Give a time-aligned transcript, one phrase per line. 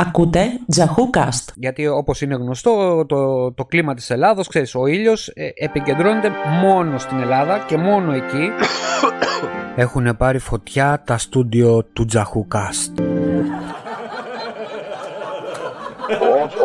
[0.00, 1.50] Ακούτε Τζαχούκαστ.
[1.54, 6.30] Γιατί όπως είναι γνωστό το, το κλίμα της Ελλάδος, ξέρεις, ο ήλιος ε, επικεντρώνεται
[6.62, 8.50] μόνο στην Ελλάδα και μόνο εκεί
[9.84, 12.98] έχουν πάρει φωτιά τα στούντιο του Τζαχούκαστ.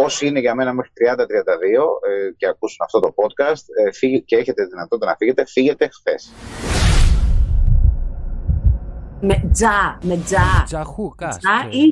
[0.03, 4.63] όσοι είναι για μένα μέχρι 30-32 ε, και ακούσουν αυτό το podcast ε, και έχετε
[4.65, 6.31] δυνατότητα να φύγετε, φύγετε χθες.
[9.25, 10.63] Με τζα, με τζα.
[10.65, 11.39] Τζαχούκαστ.
[11.39, 11.91] Τζα ή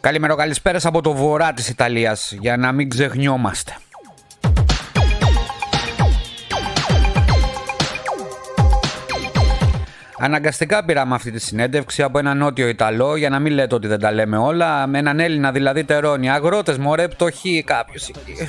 [0.00, 3.76] Καλημέρα, καλησπέρα από το βορρά της Ιταλίας, για να μην ξεχνιόμαστε.
[10.18, 14.00] Αναγκαστικά πήραμε αυτή τη συνέντευξη από έναν νότιο Ιταλό για να μην λέτε ότι δεν
[14.00, 14.86] τα λέμε όλα.
[14.86, 16.30] Με έναν Έλληνα δηλαδή τερώνει.
[16.30, 18.48] Αγρότες, μωρέ, πτωχοί κάποιος εκεί.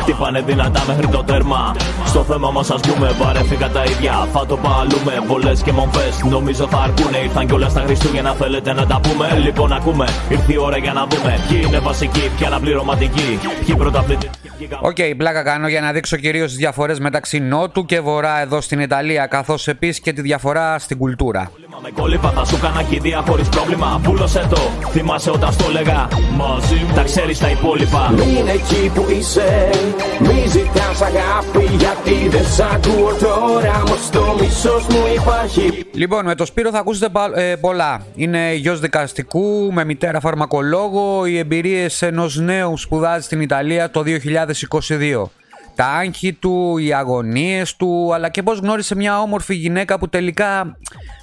[0.00, 1.76] Χτυπάνε δυνατά μέχρι το τέρμα.
[2.06, 4.28] Στο θέμα μας, ας πούμε, βαρέθηκα τα ίδια.
[4.32, 6.22] Θα το παλούμε, βολές και μομφές.
[6.30, 7.18] Νομίζω θα αρκούνε.
[7.18, 11.06] Ήρθαν κιόλα στα Χριστούγεννα, θέλετε να τα πούμε; Λοιπόν, ακούμε, ήρθε η ώρα για να
[11.06, 11.38] δούμε.
[11.48, 13.38] Ποιοι είναι βασικοί, ποιοι αναπληρωματικοί.
[13.66, 14.30] Ποιοι πρωταθλητές.
[14.80, 18.60] OK, okay, πλάκα κάνω για να δείξω κυρίως τις διαφορές μεταξύ Νότου και Βορρά εδώ
[18.60, 19.26] στην Ιταλία.
[19.26, 21.50] Καθώς επίσης και τη διαφορά στην κουλτούρα.
[21.82, 24.00] Με κόλλυβα θα σου κάνα κηδεία χωρίς πρόβλημα.
[24.02, 26.08] Βούλωσέ το, θυμάσαι όταν στο λέγα.
[26.36, 28.10] Μαζί μου τα ξέρεις τα υπόλοιπα.
[28.10, 29.70] Μην εκεί που είσαι,
[30.20, 31.76] μη ζητάς αγάπη.
[31.76, 33.82] Γιατί δεν σ' ακούω τώρα.
[33.86, 35.86] Μου στο μισό μου υπάρχει.
[35.92, 38.06] Λοιπόν, με το Σπύρο θα ακούσετε ε, πολλά.
[38.14, 41.26] Είναι γιος δικαστικού, με μητέρα φαρμακολόγο.
[41.26, 45.24] Οι εμπειρίες ενός νέου σπουδάζει στην Ιταλία το 2022
[45.74, 50.76] τα άγχη του, οι αγωνίες του, αλλά και πώς γνώρισε μια όμορφη γυναίκα που τελικά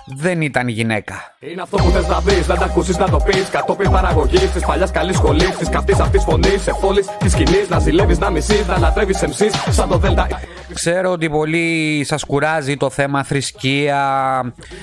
[0.05, 1.15] δεν ήταν γυναίκα.
[1.39, 3.49] Είναι αυτό που θες να δεις, δεν τα ακούσεις να το πεις.
[3.49, 5.69] Κατόπιν παραγωγής της παλιάς καλής σχολής Της.
[5.69, 7.69] Καυτής αυτής φωνής, σε πόλης της σκηνής.
[7.69, 10.27] Να ζηλεύεις, να μισείς, να λατρεύεις εμσείς Σαν το Δέλτα.
[10.73, 14.03] Ξέρω ότι πολύ σας κουράζει το θέμα θρησκεία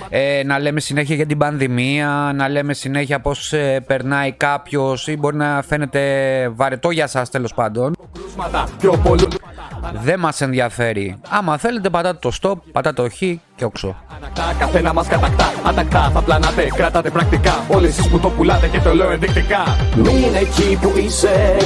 [0.09, 5.17] ε, Να λέμε συνέχεια για την πανδημία Να λέμε συνέχεια πώς ε, περνάει κάποιος Ή
[5.17, 6.01] μπορεί να φαίνεται
[6.55, 7.93] βαρετό για σας τέλος πάντων.
[9.93, 11.17] Δεν μας ενδιαφέρει.
[11.29, 13.23] Άμα θέλετε πατάτε το stop, πατάτε το χ
[13.63, 13.97] και όξο.
[14.17, 17.65] Ανακτά, καθένα μας κατακτά, ατακτά, θα πλανάτε, κρατάτε πρακτικά.
[17.69, 19.77] Όλοι εσείς που το πουλάτε και το λέω ενδεικτικά.
[19.97, 21.57] Μην εκεί που είσαι,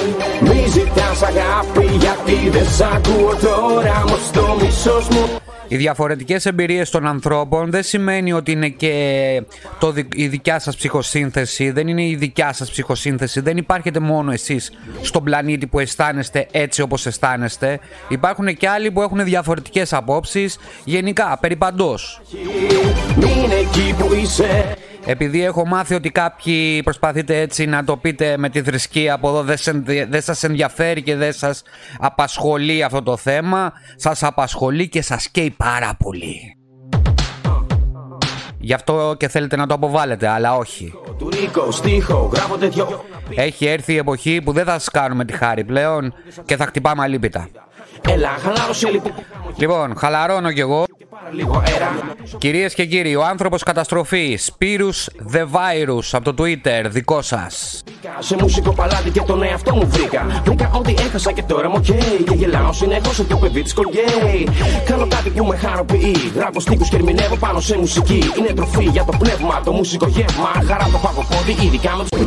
[0.41, 5.46] μη ζητάς αγάπη, γιατί δεν σ' ακούω τώρα, όμως το μισός μου.
[5.69, 9.43] Οι διαφορετικές εμπειρίες των ανθρώπων δεν σημαίνει ότι είναι και
[9.79, 14.73] το, η δικιά σας ψυχοσύνθεση, δεν είναι η δικιά σας ψυχοσύνθεση, δεν υπάρχετε μόνο εσείς
[15.03, 17.81] στον πλανήτη που αισθάνεστε έτσι όπως αισθάνεστε.
[18.09, 22.21] Υπάρχουν και άλλοι που έχουν διαφορετικές απόψεις, γενικά, περί παντός.
[25.09, 29.43] Επειδή έχω μάθει ότι κάποιοι προσπαθείτε έτσι να το πείτε με τη θρησκεία από εδώ
[30.09, 31.63] δεν σας ενδιαφέρει και δεν σας
[31.99, 36.57] απασχολεί αυτό το θέμα, σας απασχολεί και σας καίει πάρα πολύ.
[38.59, 40.93] Γι' αυτό και θέλετε να το αποβάλλετε, αλλά όχι.
[43.35, 46.15] Έχει έρθει η εποχή που δεν θα σας κάνουμε τη χάρη πλέον
[46.45, 47.49] και θα χτυπάμε αλίπητα.
[49.57, 50.86] Λοιπόν, χαλαρώνω κι εγώ.
[52.39, 57.83] Κυρίες και κύριοι, ο άνθρωπος καταστροφή Σπύρους The Virus από το Twitter, δικό σας.
[58.19, 60.43] Σε μουσικό παλάτι και τον εαυτό μου βρήκα.
[60.45, 62.25] Βρήκα ότι έχασα και τώρα μου okay.
[62.29, 64.49] Και γελάω συνεχώς ότι το παιδί της κολγέι.
[64.87, 66.15] Κάνω κάτι που με χαροποιεί.
[66.35, 68.23] Γράφω στίχους και ερμηνεύω πάνω σε μουσική.
[68.39, 70.49] Είναι τροφή για το πνεύμα, το μουσικό γεύμα.
[70.49, 72.21] Χαρά το παγωπόδι, ειδικά με τους...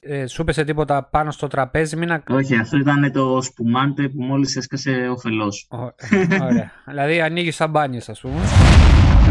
[0.00, 4.56] Ε, σου έπεσε τίποτα πάνω στο τραπέζι, μην Όχι, αυτό ήταν το σπουμάντε που μόλις
[4.56, 5.68] έσκασε ο φελός.
[5.70, 6.70] Ωραία.
[6.88, 8.40] δηλαδή ανοίγεις σαμπάνιε, ας πούμε.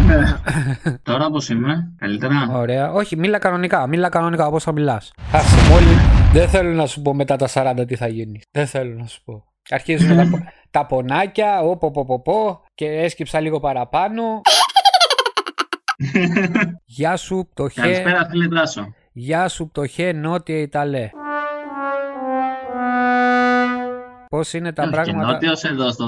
[1.04, 2.92] Τώρα πώς είμαι, καλύτερα; Ωραία.
[2.92, 3.88] Όχι, μίλα κανονικά.
[3.88, 5.14] Μίλα κανονικά όπως θα μιλάς.
[5.32, 5.98] Άσε μόλι.
[6.34, 8.42] Δεν θέλω να σου πω μετά τα 40 τι θα γίνει.
[8.52, 9.44] Δεν θέλω να σου πω.
[9.70, 10.30] Αρχίζουν τα,
[10.72, 14.42] τα πονάκια, όπο, πω, πω, και έσκυψα λίγο παραπάνω.
[16.86, 17.82] Γεια σου, πτωχέ.
[17.82, 18.94] Καλησπέρα, φίλε Δράσο.
[19.12, 21.10] Γεια σου, πτωχέ, νότια Ιταλέ.
[24.34, 25.26] Πώς είναι τα πράγματα.
[25.26, 26.06] Και νότιος εδώ στο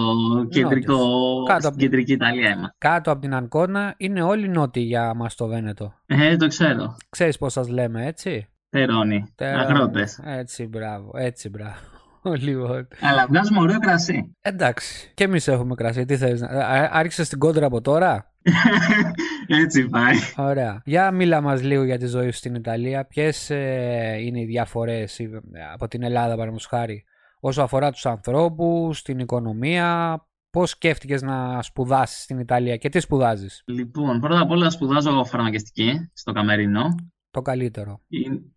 [0.49, 0.97] κεντρικό,
[1.43, 2.75] κάτω στην κεντρική Ιταλία είμαστε.
[2.77, 5.93] Κάτω από την Αγκώνα είναι όλοι νότιοι για μας το Βένετο.
[6.05, 6.95] Ε, το ξέρω.
[7.09, 9.33] Ξέρεις πώς σας λέμε, έτσι; Τερώνι.
[9.35, 9.63] Τερώνι.
[9.63, 10.19] Αγρότες.
[10.23, 11.11] Έτσι, μπράβο.
[11.13, 11.75] Έτσι, μπράβο.
[12.45, 12.87] λοιπόν.
[13.01, 14.35] Αλλά βγάζουμε ωραίο κρασί.
[14.41, 15.11] Εντάξει.
[15.13, 16.05] Και εμείς έχουμε κρασί.
[16.05, 16.41] Τι θες,
[16.91, 18.31] άρχισες την κόντρα από τώρα;
[19.63, 20.15] Έτσι πάει.
[20.35, 20.81] Ωραία.
[20.85, 23.05] Για μίλα μας λίγο για τη ζωή σου στην Ιταλία.
[23.05, 25.29] Ποιες ε, είναι οι διαφορές ε,
[25.73, 27.05] από την Ελλάδα, παραδείγματος χάρη,
[27.47, 30.19] όσο αφορά τους ανθρώπους, την οικονομία,
[30.49, 36.09] Πώς σκέφτηκες να σπουδάσεις στην Ιταλία και τι σπουδάζεις; Λοιπόν, πρώτα απ' όλα σπουδάζω φαρμακευτική
[36.13, 36.95] στο Καμερίνο.
[37.31, 38.01] Το καλύτερο.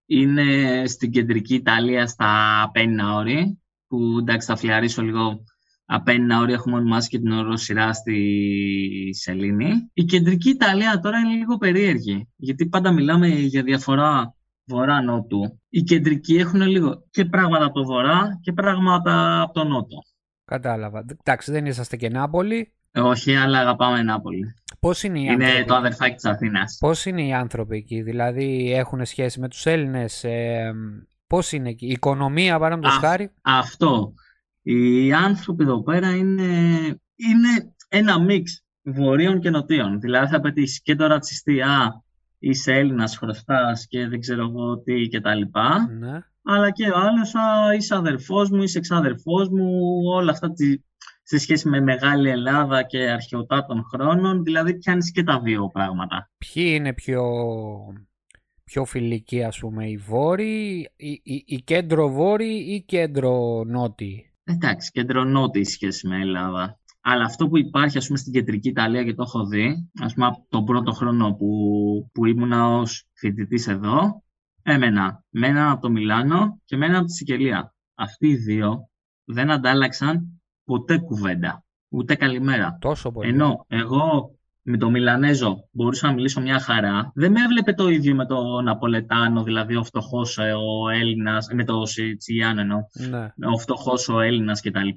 [0.07, 2.31] Είναι στην κεντρική Ιταλία στα
[2.73, 5.45] Πένινα όρη, που εντάξει θα φλιαρίσω λίγο
[5.85, 9.91] Απένινα όρη έχουμε ονομάσει και την οροσυρά στη Σελήνη.
[9.93, 14.35] Η κεντρική Ιταλία τώρα είναι λίγο περίεργη, γιατί πάντα μιλάμε για διαφορά
[14.69, 15.61] βορρά-νότου.
[15.69, 19.97] Οι κεντρικοί έχουν λίγο και πράγματα από το βορρά και πράγματα από το νότο.
[20.45, 21.05] Κατάλαβα.
[21.25, 22.73] Εντάξει, δεν είσαστε και Νάπολη.
[22.95, 24.55] Όχι, αλλά αγαπάμε Νάπολη.
[24.81, 25.65] Πώς είναι οι είναι άνθρωποι...
[25.65, 26.77] το αδερφάκι της Αθήνας.
[26.81, 30.73] Πώς είναι οι άνθρωποι εκεί, δηλαδή έχουν σχέση με τους Έλληνες, ε,
[31.27, 34.13] πώς είναι εκεί, η οικονομία παράδειγμα χάρη; Αυτό.
[34.63, 36.45] Οι άνθρωποι εδώ πέρα είναι,
[37.17, 40.01] είναι ένα μίξ βορείων και νοτίων.
[40.01, 42.03] Δηλαδή θα πετύχεις και το ρατσιστή, α,
[42.39, 45.59] είσαι Έλληνας, χρωστάς και δεν ξέρω εγώ τι κτλ.
[45.99, 46.19] Ναι.
[46.43, 50.53] Αλλά και ο άλλος, α, είσαι αδερφός μου, είσαι εξαδερφός μου, όλα αυτά
[51.23, 56.31] σε σχέση με Μεγάλη Ελλάδα και αρχαιοτά των χρόνων, δηλαδή πιάνεις και τα δύο πράγματα.
[56.39, 57.23] Ποιοι είναι πιο,
[58.65, 64.91] πιο φιλικοί, ας πούμε, οι βόρειοι, οι, οι, οι κέντρο βόρειοι ή κέντρο νότιοι; Εντάξει,
[64.91, 66.79] κέντρο νότιοι σχέση με Ελλάδα.
[67.01, 70.27] Αλλά αυτό που υπάρχει, ας πούμε, στην κεντρική Ιταλία και το έχω δει, ας πούμε,
[70.27, 74.23] από τον πρώτο χρόνο που, που ήμουνα ως φοιτητής εδώ,
[74.63, 77.75] έμενα με έναν από το Μιλάνο και με έναν από τη Σικελία.
[77.95, 78.89] Αυτοί οι δύο
[79.25, 81.65] δεν αντάλλαξαν ποτέ κουβέντα.
[81.89, 82.79] Ούτε καλημέρα.
[82.81, 83.29] Τόσο πολύ.
[83.29, 87.13] Ενώ εγώ με τον Μιλανέζο μπορούσα να μιλήσω μια χαρά.
[87.15, 91.65] Δεν με έβλεπε το ίδιο με τον Ναπολετάνο, δηλαδή ο φτωχός ε, ο Έλληνας, με
[91.65, 92.79] τον Σιτσιάνο εννοώ.
[93.11, 93.49] Ναι.
[93.53, 94.89] Ο φτωχός ο Έλληνας κτλ.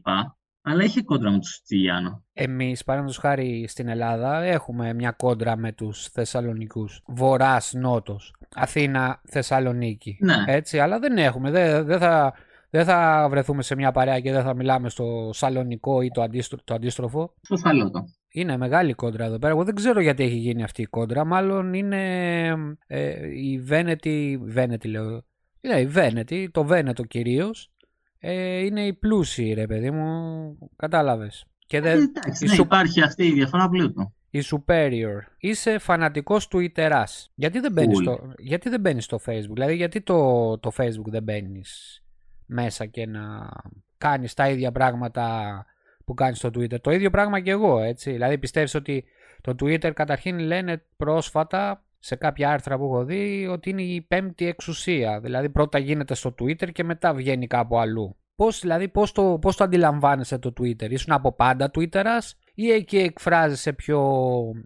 [0.62, 2.24] Αλλά είχε κόντρα με τους Σιτσιάνο.
[2.34, 7.02] Εμείς, παραδείγματος χάρη στην Ελλάδα, έχουμε μια κόντρα με τους Θεσσαλονικούς.
[7.08, 8.20] Βορρά-Νότο.
[8.56, 10.18] Αθήνα-Θεσσαλονίκη.
[10.20, 10.44] Ναι.
[10.46, 11.52] Έτσι, αλλά δεν έχουμε.
[11.52, 12.34] Δεν, δεν θα
[12.74, 16.58] δεν θα βρεθούμε σε μια παρέα και δεν θα μιλάμε στο σαλονικό ή το, αντίστρο,
[16.64, 17.34] το αντίστροφο.
[17.42, 18.04] Στο σαλότο.
[18.32, 19.54] Είναι μεγάλη κόντρα εδώ πέρα.
[19.54, 21.26] Εγώ δεν ξέρω γιατί έχει γίνει αυτή η κόντρα.
[21.26, 22.48] Μάλλον είναι
[22.88, 24.40] ε, η Βένετη.
[24.44, 25.24] Βένετη λέω.
[25.62, 27.72] Είναι η Βένετη, το Βένετο κυρίως.
[28.24, 30.58] Ε, είναι η πλούσιοι, ρε παιδί μου.
[30.76, 31.46] Κατάλαβες.
[31.66, 32.00] Και δεν...
[32.00, 34.14] Ε, εντάξει, ναι, υπάρχει αυτή η διαφορά πλούτου.
[34.30, 35.20] Η Superior.
[35.38, 37.32] Είσαι φανατικός του Ιτεράς.
[37.36, 41.24] Γιατί δεν μπαίνεις στο, γιατί δεν μπαίνεις στο Facebook; Δηλαδή γιατί το, το Facebook δεν
[41.24, 42.04] μπαίνεις
[42.46, 43.50] μέσα και να
[43.98, 45.66] κάνεις τα ίδια πράγματα
[46.06, 48.12] που κάνεις στο Twitter; Το ίδιο πράγμα και εγώ, έτσι.
[48.12, 49.06] Δηλαδή πιστεύεις ότι
[49.42, 54.48] το Twitter καταρχήν λένε πρόσφατα σε κάποια άρθρα που έχω δει ότι είναι η πέμπτη
[54.48, 55.20] εξουσία.
[55.20, 58.16] Δηλαδή πρώτα γίνεται στο Twitter και μετά βγαίνει κάπου αλλού.
[58.36, 62.98] Πώς, δηλαδή, πώς το, πώς το αντιλαμβάνεσαι το Twitter, ήσουν από πάντα Twitterας ή εκεί
[62.98, 64.02] εκφράζεσαι πιο,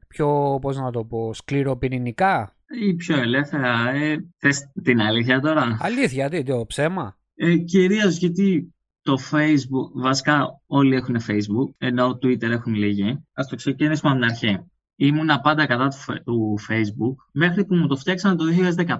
[0.07, 2.55] πιο πώς να το πω, σκληροπυρηνικά.
[2.81, 7.17] Ή πιο ελεύθερα, ε, θες την αλήθεια τώρα; Αλήθεια, τι, το ψέμα.
[7.35, 13.25] Ε, κυρίως γιατί το Facebook, βασικά όλοι έχουν Facebook, ενώ Twitter έχουν λίγοι.
[13.33, 14.59] Ας το ξεκινήσουμε από την αρχή.
[14.95, 15.91] Ήμουνα πάντα κατά
[16.23, 18.45] του, Facebook μέχρι που μου το φτιάξανε το
[18.77, 18.95] 2015.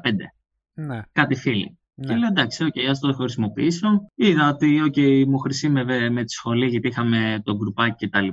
[0.74, 1.02] Ναι.
[1.12, 1.78] Κάτι φίλοι.
[1.96, 2.08] Ναι.
[2.08, 4.12] Και λέω εντάξει, okay, ας το χρησιμοποιήσω.
[4.16, 8.28] Είδα ότι okay, μου χρησιμεύε με τη σχολή γιατί είχαμε το γκρουπάκι κτλ.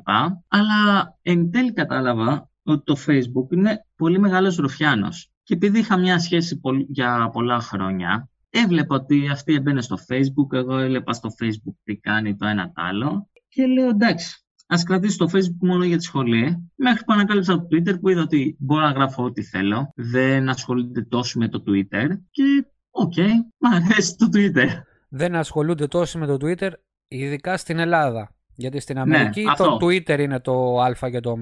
[0.49, 5.31] Αλλά εν τέλει κατάλαβα ότι το Facebook είναι πολύ μεγάλος ρουφιάνος.
[5.43, 10.79] Και επειδή είχα μια σχέση για πολλά χρόνια, έβλεπα ότι αυτή έμπαινε στο facebook, εγώ
[10.79, 14.42] έβλεπα στο facebook τι κάνει το ένα το άλλο και λέω εντάξει,
[14.73, 16.71] Ας κρατήσω το Facebook μόνο για τη σχολή.
[16.75, 19.93] Μέχρι που ανακάλυψα το Twitter που είδα ότι μπορώ να γράφω ό,τι θέλω.
[19.95, 22.09] Δεν ασχολούνται τόσο με το Twitter.
[22.31, 24.69] Και OK, okay, μου αρέσει το Twitter.
[25.09, 26.71] Δεν ασχολούνται τόσο με το Twitter,
[27.09, 28.35] ειδικά στην Ελλάδα.
[28.55, 31.39] Γιατί στην ναι, Αμερική το Twitter είναι το Α και το Ω.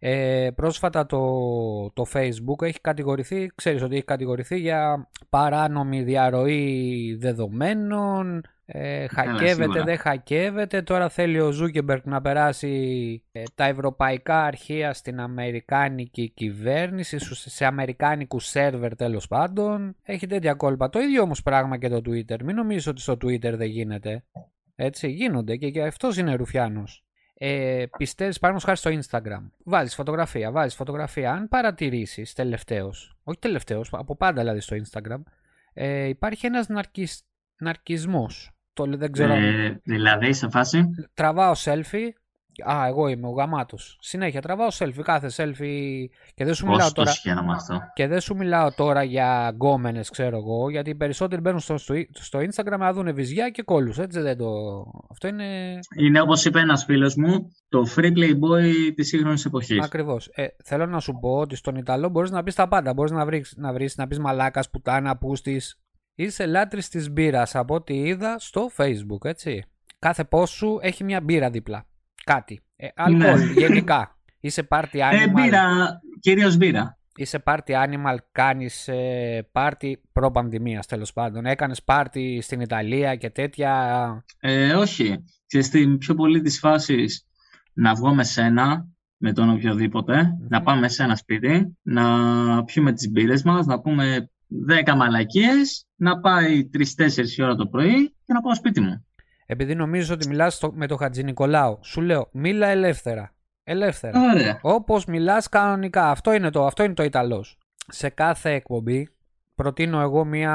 [0.00, 1.20] Ε, πρόσφατα το,
[1.92, 9.98] το Facebook έχει κατηγορηθεί, ξέρεις ότι έχει κατηγορηθεί για παράνομη διαρροή δεδομένων, ε, χακεύεται, δεν
[9.98, 10.82] χακεύεται.
[10.82, 18.46] Τώρα θέλει ο Ζούκεμπερκ να περάσει ε, τα ευρωπαϊκά αρχεία στην αμερικάνικη κυβέρνηση, σε αμερικάνικους
[18.46, 19.96] σερβερ τέλος πάντων.
[20.02, 20.88] Έχει τέτοια κόλπα.
[20.88, 22.42] Το ίδιο όμως πράγμα και το Twitter.
[22.44, 24.24] Μην νομίζεις ότι στο Twitter δεν γίνεται.
[24.76, 27.08] Έτσι γίνονται και, και αυτός είναι Ρουφιάνος
[27.40, 31.32] ε, πιστεύεις, παραδείγματος χάρη στο Instagram, βάζεις φωτογραφία, βάζεις φωτογραφία.
[31.32, 35.22] Αν παρατηρήσεις τελευταίος, όχι τελευταίος, από πάντα δηλαδή στο Instagram,
[35.72, 37.22] ε, υπάρχει ένας ναρκισ...
[37.58, 38.57] ναρκισμός.
[38.86, 39.32] Το δεν ξέρω.
[39.32, 42.08] Ε, δηλαδή, σε φάση; Τραβάω selfie
[42.64, 43.98] Α, εγώ είμαι ο γαμάτος.
[44.00, 46.04] Συνέχεια τραβάω selfie, κάθε selfie.
[46.34, 47.10] Και δεν σου μιλάω τώρα.
[47.10, 51.78] αυτό; Και δεν σου μιλάω τώρα για γκόμενες, ξέρω εγώ, γιατί οι περισσότεροι μπαίνουν στο,
[52.12, 53.92] στο Instagram να δουν βυζιά και κόλου.
[53.98, 54.46] Έτσι δεν το.
[55.10, 55.78] Αυτό είναι.
[55.98, 59.84] Είναι όπως είπε ένας φίλος μου, το free playboy της σύγχρονης εποχής.
[59.84, 60.30] Ακριβώς.
[60.34, 62.92] Ε, θέλω να σου πω ότι στον Ιταλό μπορείς να πεις τα πάντα.
[62.94, 65.80] Μπορείς να βρει να, βρεις, να πεις μαλάκας, πουτάνα, πούστης.
[66.20, 69.64] Είσαι λάτρης της μπύρας από ό,τι είδα στο Facebook, έτσι.
[69.98, 71.86] Κάθε πόσου έχει μια μπύρα δίπλα.
[72.24, 72.60] Κάτι.
[72.76, 73.52] Ε, αλκοόλ, ναι.
[73.52, 74.18] γενικά.
[74.40, 75.20] Είσαι party ε, animal.
[75.20, 76.98] Ε, μπύρα, κυρίως μπύρα.
[77.16, 81.46] Είσαι party animal, κάνεις ε, party προ-πανδημίας τέλος πάντων.
[81.46, 84.24] Έκανες party στην Ιταλία και τέτοια.
[84.40, 85.24] Ε, όχι.
[85.46, 87.26] Και στην πιο πολύ της φάσης
[87.72, 92.04] να βγω με σένα, με τον οποιοδήποτε, να πάμε σε ένα σπίτι, να
[92.64, 94.30] πιούμε τις μπύρες μας, να πούμε
[94.86, 96.82] 10 μαλακίες, να πάει 3-4
[97.42, 99.02] ώρα το πρωί και να πάω σπίτι μου
[99.50, 103.34] επειδή νομίζω ότι μιλάς με τον Χατζη Νικολάου, σου λέω μίλα ελεύθερα.
[103.64, 104.20] Ελεύθερα.
[104.20, 104.58] Ωραία.
[104.62, 106.10] Όπως μιλάς κανονικά.
[106.10, 107.58] Αυτό είναι το, αυτό είναι το Ιταλός.
[107.88, 109.08] Σε κάθε εκπομπή
[109.54, 110.54] προτείνω εγώ μια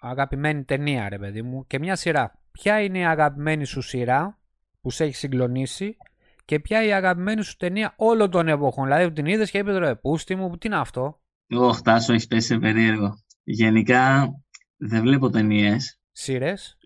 [0.00, 2.38] αγαπημένη ταινία ρε παιδί μου και μια σειρά.
[2.52, 4.38] Ποια είναι η αγαπημένη σου σειρά
[4.80, 5.96] που σε έχει συγκλονίσει
[6.44, 9.58] και ποια είναι η αγαπημένη σου ταινία όλων των εποχών; Δηλαδή που την είδες και
[9.58, 13.18] είπες ρε πούστη μου, τι είναι αυτό; Εγώ χτάσω, έχεις πέσει σε περίεργο.
[13.52, 14.32] Γενικά
[14.76, 15.98] δεν βλέπω ταινίες.
[16.12, 16.78] Σειρές;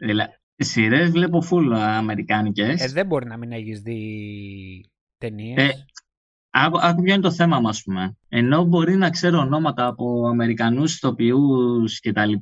[0.56, 2.83] Σειρές βλέπω full αμερικάνικες.
[2.83, 5.71] Ε, δεν μπορεί να μην έχεις δει ταινίες; Ε,
[6.50, 8.16] άκου, άκου ποιο είναι το θέμα μα, πούμε.
[8.28, 12.33] Ενώ μπορεί να ξέρω ονόματα από Αμερικανούς ηθοποιούς κτλ.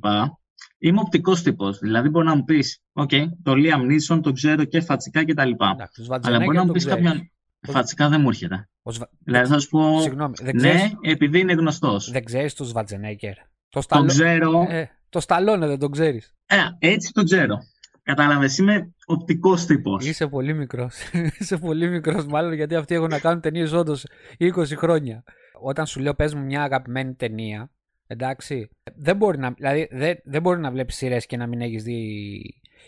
[0.77, 1.79] Είμαι οπτικός τύπος.
[1.79, 5.51] Δηλαδή, μπορεί να μου πεις: OK, το Liam Neeson το ξέρω και φατσικά κτλ.
[6.21, 7.31] Αλλά μπορεί να μου πεις κάποιον.
[7.67, 8.69] Φατσικά δεν μου έρχεται.
[8.83, 9.09] Σβα...
[9.19, 10.01] Δηλαδή θα σου πω.
[10.01, 10.81] Συγγνώμη, δεν ξέρεις...
[10.81, 12.11] Ναι, επειδή είναι γνωστός.
[12.11, 13.33] Δεν ξέρεις του Σβατζενέκερ.
[13.73, 14.65] Το, το ξέρω.
[14.69, 16.33] Ε, το Σταλόνε δεν το ξέρεις.
[16.45, 17.57] Ε, έτσι το ξέρω.
[18.03, 20.05] Κατάλαβες, είμαι οπτικός τύπος.
[20.05, 20.95] Είσαι πολύ μικρός.
[21.39, 24.05] Είσαι πολύ μικρός, μάλλον γιατί αυτοί έχουν να κάνουν ταινίες όντως
[24.39, 25.23] 20 χρόνια.
[25.61, 27.71] Όταν σου λέω πες μου μια αγαπημένη ταινία,
[28.07, 31.83] εντάξει, δεν μπορεί να, δηλαδή, δεν, δεν μπορεί να βλέπεις σειρές και να μην έχεις
[31.83, 32.41] δει.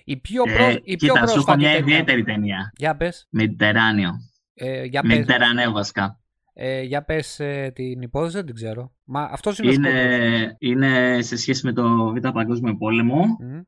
[0.03, 2.71] Η πιο, ε, προ, η πιο κοίτα, σου έχω μια ιδιαίτερη ταινία.
[2.77, 3.27] Για πες.
[3.37, 4.11] Mediterráneo.
[4.53, 6.19] Ε, για Mediterráneo βασικά.
[6.57, 8.91] Ε, για πες ε, την υπόθεση, δεν την ξέρω.
[9.03, 13.23] Μα αυτός είναι, είναι, είναι σε σχέση με το Β' Παγκόσμιο Πόλεμο.
[13.23, 13.61] Mm.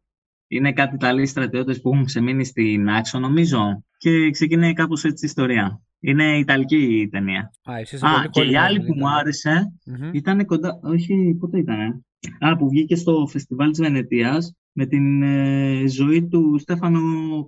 [0.48, 3.84] Είναι κάτι Ιταλοί στρατιώτες που έχουν ξεμείνει στην Άξο, νομίζω.
[3.98, 5.82] Και ξεκινάει κάπως έτσι η ιστορία.
[6.00, 7.52] Είναι Ιταλική η ταινία.
[7.64, 10.14] Α, εσύ Α και η άλλη που μου άρεσε mm-hmm.
[10.14, 10.80] ήταν κοντά.
[10.82, 12.06] Όχι, πότε ήταν.
[12.40, 17.00] Α, που βγήκε στο φεστιβάλ της Βενετίας με την ε, ζωή του Στέφανο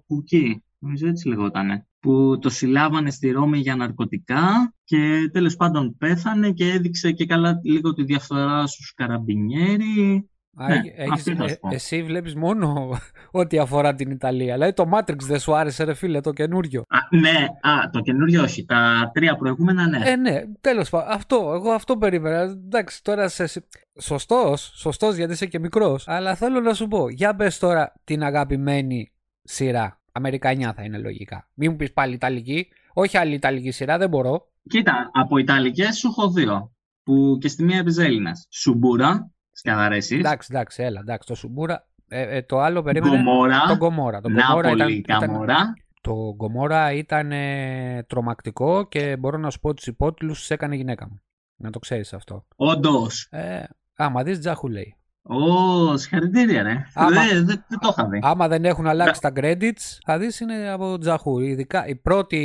[0.08, 0.64] Κουκί.
[0.80, 1.88] Νομίζω έτσι λεγότανε.
[2.00, 7.60] Που το συλλάβανε στη Ρώμη για ναρκωτικά και τέλος πάντων πέθανε και έδειξε και καλά
[7.64, 10.30] λίγο τη διαφθορά στους καραμπινιέρι
[10.68, 12.90] ναι, έχεις, ε, εσύ βλέπεις μόνο
[13.32, 14.54] ό,τι αφορά την Ιταλία.
[14.54, 16.84] Δηλαδή το Matrix δεν σου άρεσε ρε φίλε το καινούριο.
[16.88, 18.66] Α, ναι, α, το καινούριο όχι.
[18.66, 20.10] Τα τρία προηγούμενα ναι.
[20.10, 21.12] Ε, ναι, τέλος πάντων.
[21.12, 22.42] Αυτό, εγώ αυτό περίμενα.
[22.42, 23.64] Εντάξει, τώρα σε...
[24.00, 26.08] Σωστός, σωστός γιατί είσαι και μικρός.
[26.08, 29.12] Αλλά θέλω να σου πω, για πες τώρα την αγαπημένη
[29.44, 29.99] σειρά.
[30.12, 31.50] Αμερικανιά θα είναι λογικά.
[31.54, 32.68] Μην μου πεις πάλι Ιταλική.
[32.94, 34.52] Όχι άλλη Ιταλική σειρά, δεν μπορώ.
[34.70, 36.74] Κοίτα, από Ιταλικές σου έχω δύο.
[37.04, 38.48] Που και στη μία έπαιζε Έλληνας.
[38.50, 39.32] Σουμπούρα,
[39.64, 41.88] Εντάξει, εντάξει, έλα, εντάξει, το Σουμπούρα.
[42.08, 43.16] Ε, ε, το άλλο περίμενε.
[43.16, 43.66] Γκομόρα.
[43.68, 44.22] Το Γκομόρα.
[44.22, 49.84] Το Γκομόρα ήταν, ήταν, το Γκομόρα ήταν ε, τρομακτικό και μπορώ να σου πω του
[49.86, 51.22] υπότιτλου του έκανε γυναίκα μου.
[51.56, 52.46] Να το ξέρεις αυτό.
[52.56, 53.28] Όντως.
[53.32, 53.64] Ε,
[53.96, 54.96] άμα δεις Τζάχου λέει.
[55.32, 56.86] Ω, συγχαρητήρια, ρε.
[56.94, 58.20] Άμα, δεν, δεν, το είχα δει.
[58.22, 61.40] Άμα δεν έχουν αλλάξει τα credits, θα δεις είναι από Τζαχού.
[61.40, 62.38] Ειδικά η πρώτη,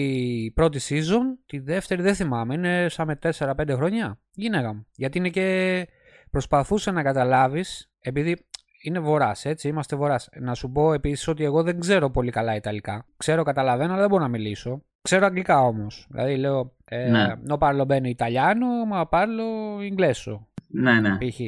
[0.44, 4.18] η πρώτη season, τη δεύτερη δεν θυμάμαι, είναι σαν με 4-5 χρόνια.
[4.34, 4.86] Γυναίκα μου.
[4.96, 5.88] Γιατί είναι και
[6.30, 8.46] προσπαθούσε να καταλάβεις, επειδή
[8.82, 10.20] είναι βορρά, έτσι, είμαστε βορρά.
[10.40, 13.06] Να σου πω επίσης ότι εγώ δεν ξέρω πολύ καλά Ιταλικά.
[13.16, 14.82] Ξέρω, καταλαβαίνω, αλλά δεν μπορώ να μιλήσω.
[15.02, 16.06] Ξέρω Αγγλικά όμως.
[16.10, 17.34] Δηλαδή λέω, ε, ναι.
[17.48, 19.46] no parlo bene Italiano, ma parlo
[19.90, 20.40] inglese.
[20.66, 21.16] Ναι, ναι.
[21.18, 21.40] Π.χ.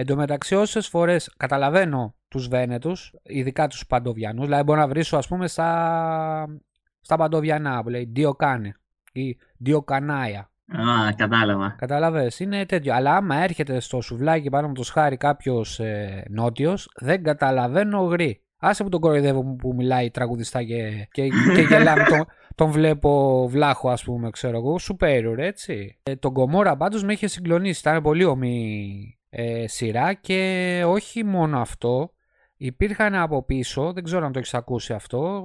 [0.00, 5.16] Εν τω μεταξύ, όσες φορές καταλαβαίνω τους Βένετους, ειδικά τους Παντοβιανούς, δηλαδή μπορώ να βρίσω,
[5.16, 6.60] ας πούμε, στα,
[7.00, 8.70] στα Παντοβιανά που λέει Dio cane
[9.12, 9.36] ή
[9.66, 10.42] Dio canaia.
[10.66, 11.74] Α, κατάλαβα.
[11.78, 12.30] Κατάλαβε.
[12.38, 12.94] Είναι τέτοιο.
[12.94, 18.42] Αλλά άμα έρχεται στο σουβλάκι πάνω με το σχάρι κάποιος ε, νότιος, δεν καταλαβαίνω γρή.
[18.58, 22.02] Άσε που τον κοροϊδεύω που μιλάει τραγουδιστά και, και, και γελάμε.
[22.10, 24.76] τον, τον βλέπω βλάχο, ας πούμε, ξέρω εγώ.
[24.88, 25.98] Superior, έτσι.
[26.02, 27.80] Ε, τον Κομόρα πάντως με είχε συγκλονίσει.
[27.80, 32.12] Ήταν πολύ ομή ε, σειρά και όχι μόνο αυτό.
[32.56, 35.42] Υπήρχαν από πίσω, δεν ξέρω αν το έχεις ακούσει αυτό,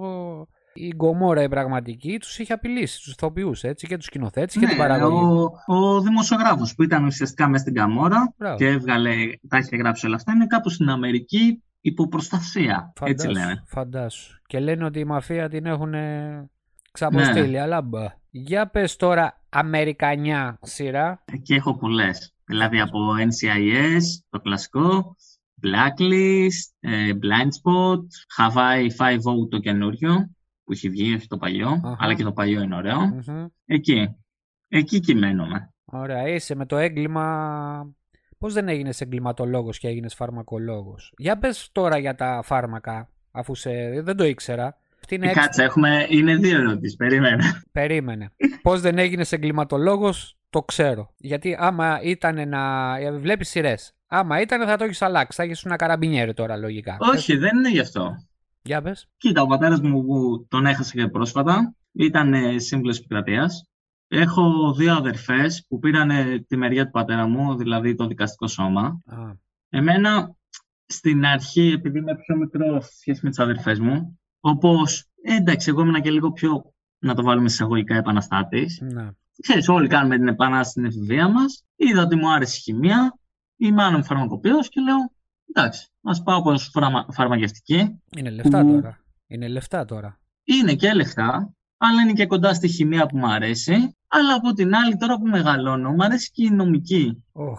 [0.73, 4.75] η Γκομόρα η πραγματική τους είχε απειλήσει τους ηθοποιούς και τους σκηνοθέτες και την ναι,
[4.75, 5.25] παραγωγή.
[5.25, 9.13] Ο, ο δημοσιογράφος που ήταν ουσιαστικά μέσα στην Καμόρα και έβγαλε,
[9.47, 12.93] τα είχε γράψει όλα αυτά, είναι κάπου στην Αμερική υπό προστασία.
[13.03, 13.63] έτσι λένε.
[13.65, 14.41] Φαντάσου.
[14.45, 15.93] Και λένε ότι η μαφία την έχουν
[16.91, 17.62] ξαποστείλει, ναι.
[17.62, 18.21] αλλά μπα.
[18.35, 21.23] Για πες τώρα Αμερικανιά σειρά.
[21.25, 22.33] Εκεί έχω πολλές.
[22.45, 25.15] Δηλαδή από NCIS, το κλασικό,
[25.63, 27.99] Blacklist, ε, Blind Spot,
[28.37, 30.29] Hawaii 5 το καινούριο,
[30.63, 34.15] που έχει βγει, όχι το παλιο αλλά και το παλιό είναι Εκεί.
[34.67, 35.73] Εκεί κυμαίνομαι.
[35.85, 37.95] Ωραία, είσαι με το έγκλημα.
[38.37, 44.01] Πώς δεν έγινες εγκληματολόγος και έγινες φαρμακολόγος; Για πες τώρα για τα φάρμακα, αφού σε...
[44.01, 44.77] δεν το ήξερα.
[45.10, 46.05] Είναι ε, Κάτσε, έχουμε...
[46.10, 46.95] είναι δύο ερωτήσεις.
[46.95, 47.43] Περίμενε.
[47.72, 48.31] Περίμενε.
[48.62, 51.13] Πώς δεν έγινες εγκληματολόγος, το ξέρω.
[51.17, 52.95] Γιατί άμα ήταν να.
[53.00, 53.93] Ε, Βλέπεις σειρές.
[54.07, 55.38] Άμα ήταν θα το έχεις αλλάξει.
[55.38, 56.98] Θα έχεις ένα καραμπινιέρι τώρα λογικά.
[57.00, 58.12] Όχι, δεν είναι γι' αυτό.
[58.62, 59.07] Για πες.
[59.17, 63.67] Κοίτα, ο πατέρας μου που τον έχασε και πρόσφατα ήταν σύμβουλος επικρατείας.
[64.07, 66.10] Έχω δύο αδερφές που πήραν
[66.48, 69.01] τη μεριά του πατέρα μου, δηλαδή το δικαστικό σώμα.
[69.69, 70.36] Εμένα,
[70.86, 76.01] στην αρχή, επειδή είμαι πιο μικρός σχέση με τις αδερφές μου, όπως, εντάξει, εγώ ήμουν
[76.01, 78.79] και λίγο πιο, να το βάλουμε εισαγωγικά, επαναστάτης.
[78.81, 79.09] Ναι.
[79.41, 81.65] Ξέρεις, όλοι κάνουμε την επανάσταση στην εφηβεία μας.
[81.75, 83.19] Είδα ότι μου άρεσε η χημεία,
[83.55, 85.12] η μάνα μου φαρμακοποιός και λέω,
[85.53, 87.05] εντάξει, ας πάω από φαρμα...
[87.12, 88.01] φαρμακευτική.
[88.17, 89.00] Είναι λεφτά τώρα.
[89.27, 90.19] Είναι λεφτά τώρα.
[90.43, 93.97] Είναι και λεφτά, αλλά είναι και κοντά στη χημεία που μου αρέσει.
[94.15, 97.24] Αλλά από την άλλη, τώρα που μεγαλώνω, μου αρέσει και η νομική.
[97.34, 97.55] Oh,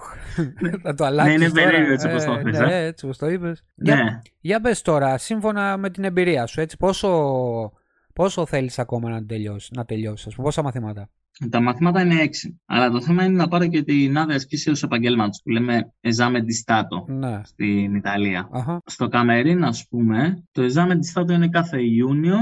[0.83, 1.39] θα το αλλάξεις.
[1.39, 2.59] Ναι, είναι περίεργο έτσι όπως το ε, είπες.
[2.59, 3.65] Ναι, έτσι όπως το είπες.
[3.75, 4.21] Για, ναι.
[4.41, 7.73] για πες τώρα, σύμφωνα με την εμπειρία σου, έτσι, πόσο,
[8.13, 11.09] πόσο θέλεις ακόμα να τελειώσεις, να τελειώσεις, πόσα μαθήματα;
[11.51, 12.61] Τα μαθήματα είναι έξι.
[12.67, 16.37] Αλλά το θέμα είναι να πάρω και την άδεια ασκήση ως επαγγέλματος που λέμε Esame
[16.37, 17.41] di Stato ναι.
[17.45, 18.49] στην Ιταλία.
[18.53, 18.81] Αχα.
[18.87, 22.39] Στο Καμερίν, ας πούμε, το Esame di Stato είναι κάθε Ιούνιο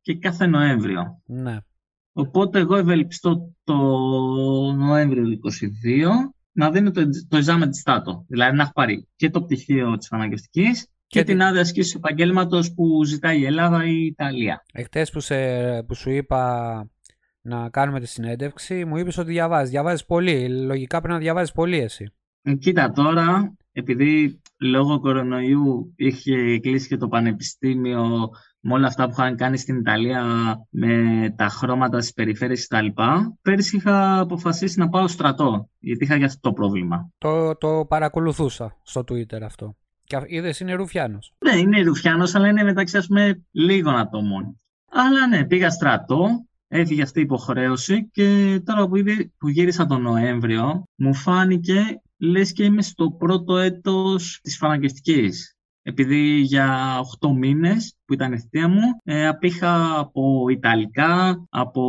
[0.00, 1.22] και κάθε Νοέμβριο.
[1.24, 1.56] Ναι.
[2.18, 3.76] Οπότε εγώ ευελπιστώ το
[4.72, 6.08] Νοέμβριο του 2022
[6.52, 8.24] να δίνω το, το examen της ΣΤΑΤΟ.
[8.28, 12.74] Δηλαδή να έχω πάρει και το πτυχίο της φαρμακευτικής και, και την άδεια ασκήσης επαγγέλματος
[12.74, 14.62] που ζητάει η Ελλάδα ή η Ιταλία.
[14.72, 15.20] Εχθές που,
[15.86, 16.90] που σου είπα
[17.40, 19.70] να κάνουμε τη συνέντευξη, μου είπες ότι διαβάζεις.
[19.70, 20.48] Διαβάζεις πολύ.
[20.48, 22.12] Λογικά πρέπει να διαβάζεις πολύ εσύ.
[22.42, 28.30] Ε, κοίτα τώρα, επειδή λόγω κορονοϊού είχε κλείσει και το πανεπιστήμιο
[28.60, 30.24] με όλα αυτά που είχαν κάνει στην Ιταλία
[30.70, 30.94] με
[31.36, 32.86] τα χρώματα στις περιφέρειες κτλ.
[33.42, 37.10] Πέρυσι είχα αποφασίσει να πάω στρατό, γιατί είχα για αυτό το πρόβλημα.
[37.18, 39.76] Το, το παρακολουθούσα στο Twitter αυτό.
[40.04, 41.32] Και είδες είναι Ρουφιάνος.
[41.38, 44.60] Ναι, είναι Ρουφιάνος, αλλά είναι μεταξύ ας πούμε λίγων ατόμων.
[44.90, 48.96] Αλλά ναι, πήγα στρατό, έφυγε αυτή η υποχρέωση και τώρα που,
[49.38, 55.56] που γύρισα τον Νοέμβριο μου φάνηκε λες και είμαι στο πρώτο έτος της φαρμακευτικής
[55.88, 61.82] επειδή για 8 μήνες που ήταν η θητεία μου ε, απήχα από Ιταλικά, από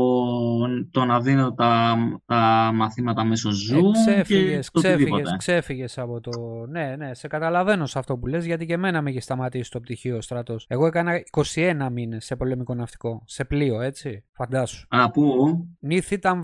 [0.92, 6.32] το να δίνω τα, τα μαθήματα μέσω Zoom ε, ξέφυγες, και ξέφυγες, ξέφυγες από το...
[6.70, 9.80] Ναι, ναι, σε καταλαβαίνω σε αυτό που λες γιατί και εμένα με είχε σταματήσει το
[9.80, 10.66] πτυχίο στρατός.
[10.70, 11.14] Εγώ έκανα
[11.54, 14.86] 21 μήνες σε πολεμικό ναυτικό, σε πλοίο, έτσι, φαντάσου.
[14.90, 16.42] Α, πού; Νύθ ήταν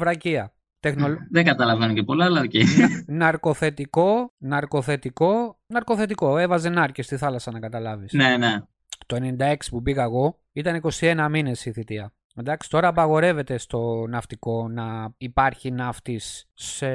[0.83, 1.01] βρακία.
[1.01, 1.17] Τεχνολ...
[1.31, 2.53] Δεν καταλαβαίνω και πολλά, αλλά οκ.
[3.23, 6.37] ναρκοθετικό, ναρκοθετικό, ναρκοθετικό.
[6.37, 8.13] Έβαζε νάρκες στη θάλασσα να καταλάβεις.
[8.13, 8.61] Ναι, ναι.
[9.05, 12.13] Το 96 που πήγα εγώ ήταν 21 μήνες η θητεία.
[12.35, 16.87] Εντάξει, τώρα απαγορεύεται στο ναυτικό να υπάρχει ναύτης σε,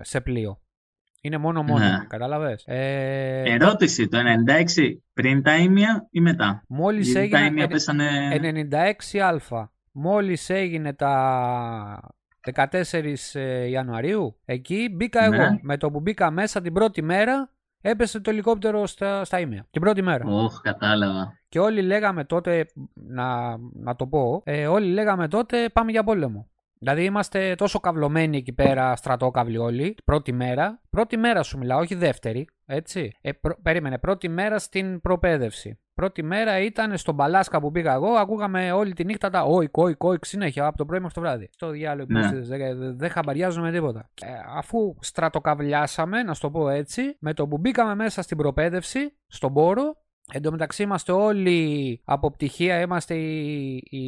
[0.00, 0.60] σε πλοίο.
[1.20, 2.04] Είναι μόνο μόνο, ναι.
[2.08, 2.64] κατάλαβες.
[2.66, 3.42] Ε...
[3.44, 8.08] Ερώτηση, το 96 πριν τα ίμια ή μετά; Μόλις έγινε τα ίμια πέσανε...
[9.48, 9.68] 96α.
[9.92, 12.15] Μόλις έγινε τα
[12.54, 14.36] 14 ε, Ιανουαρίου.
[14.44, 15.36] Εκεί μπήκα ναι.
[15.36, 15.58] εγώ.
[15.62, 19.66] Με το που μπήκα μέσα την πρώτη μέρα έπεσε το ελικόπτερο στα, στα ίμια.
[19.70, 20.24] Την πρώτη μέρα.
[20.26, 21.38] Ωχ, κατάλαβα.
[21.48, 26.50] Και όλοι λέγαμε τότε, να, να το πω, ε, όλοι λέγαμε τότε πάμε για πόλεμο.
[26.78, 30.80] Δηλαδή είμαστε τόσο καυλωμένοι εκεί πέρα, στρατόκαυλοι όλοι, πρώτη μέρα.
[30.90, 33.12] Πρώτη μέρα σου μιλάω, όχι δεύτερη, έτσι.
[33.20, 33.30] Ε,
[33.62, 35.78] περίμενε, πρώτη μέρα στην προπαίδευση.
[35.96, 40.04] Πρώτη μέρα ήταν στον Παλάσκα που πήγα εγώ, ακούγαμε όλη τη νύχτα τα όικ, όικ,
[40.04, 41.48] όικ συνέχεια από το πρωί μέχρι το βράδυ.
[41.52, 42.40] Στο διάλογο ναι.
[42.40, 44.10] δεν δε χαμπαριάζουμε τίποτα.
[44.22, 49.52] Ε, αφού στρατοκαβλιάσαμε, να το πω έτσι, με το που μπήκαμε μέσα στην προπαίδευση, στον
[49.52, 54.00] πόρο, Εν τω μεταξύ είμαστε όλοι από πτυχία, είμαστε η, η,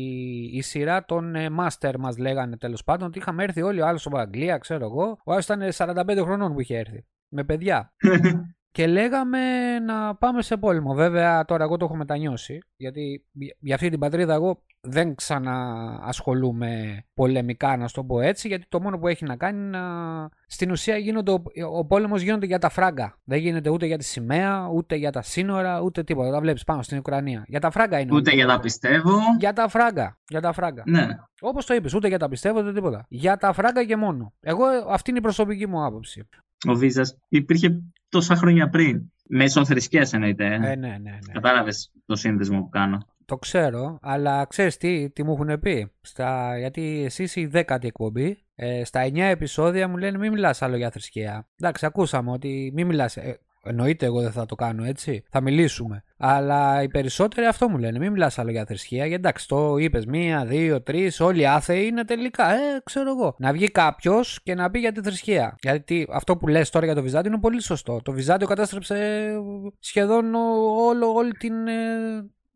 [0.53, 4.07] η σειρά των ε, master μας λέγανε τέλος πάντων ότι είχαμε έρθει όλοι, ο άλλος
[4.07, 7.93] από Αγγλία ξέρω εγώ, ο άλλος ήταν 45 χρονών που είχε έρθει, με παιδιά.
[8.71, 9.39] και λέγαμε
[9.79, 10.95] να πάμε σε πόλεμο.
[10.95, 13.25] Βέβαια τώρα εγώ το έχω μετανιώσει, γιατί
[13.59, 18.99] για αυτή την πατρίδα εγώ δεν ξαναασχολούμαι πολεμικά, να το πω έτσι, γιατί το μόνο
[18.99, 20.29] που έχει να κάνει είναι να...
[20.47, 21.33] Στην ουσία γίνονται,
[21.73, 23.19] ο πόλεμος γίνονται για τα φράγκα.
[23.25, 26.31] Δεν γίνεται ούτε για τη σημαία, ούτε για τα σύνορα, ούτε τίποτα.
[26.31, 27.45] Τα βλέπεις πάνω στην Ουκρανία.
[27.47, 28.15] Για τα φράγκα είναι.
[28.15, 29.19] Ούτε για τα πιστεύω.
[29.39, 30.19] Για τα φράγκα.
[30.29, 30.83] Για τα φράγκα.
[30.87, 31.07] Ναι.
[31.41, 33.07] Όπως το είπες, ούτε για τα πιστεύω, ούτε τίποτα.
[33.09, 34.33] Για τα φράγκα και μόνο.
[34.41, 36.29] Εγώ αυτή είναι η προσωπική μου άποψη.
[36.67, 39.13] Ο Βίζας υπήρχε τόσα χρόνια πριν.
[39.29, 40.45] Μέσω θρησκείας εννοείται.
[40.45, 41.33] Ε, ναι, ναι, ναι.
[41.33, 43.07] Κατάλαβες το σύνδεσμο που κάνω.
[43.25, 45.93] Το ξέρω, αλλά ξέρεις τι, τι μου έχουν πει.
[46.01, 48.45] Στα, γιατί εσύ είσαι η δέκατη εκπομπή.
[48.55, 51.49] Ε, στα 9 επεισόδια μου λένε μην μιλάς άλλο για θρησκεία.
[51.61, 53.17] Εντάξει, ακούσαμε ότι μην μιλάς.
[53.17, 55.25] Ε, εννοείται εγώ δεν θα το κάνω έτσι.
[55.31, 56.03] Θα μιλήσουμε.
[56.17, 57.99] Αλλά οι περισσότεροι αυτό μου λένε.
[57.99, 59.07] Μην μιλάς άλλο για θρησκεία.
[59.07, 61.21] Γιατί εντάξει, το είπες μία, δύο, τρεις.
[61.21, 62.53] Όλοι άθεοι είναι τελικά.
[62.53, 63.35] Ε, ξέρω εγώ.
[63.39, 65.57] Να βγει κάποιος και να πει για τη θρησκεία.
[65.61, 68.01] Γιατί αυτό που λες τώρα για το Βυζάντιο είναι πολύ σωστό.
[68.05, 69.31] Το Βυζάντιο κατέστρεψε
[69.79, 71.73] σχεδόν όλο, όλη την, ε,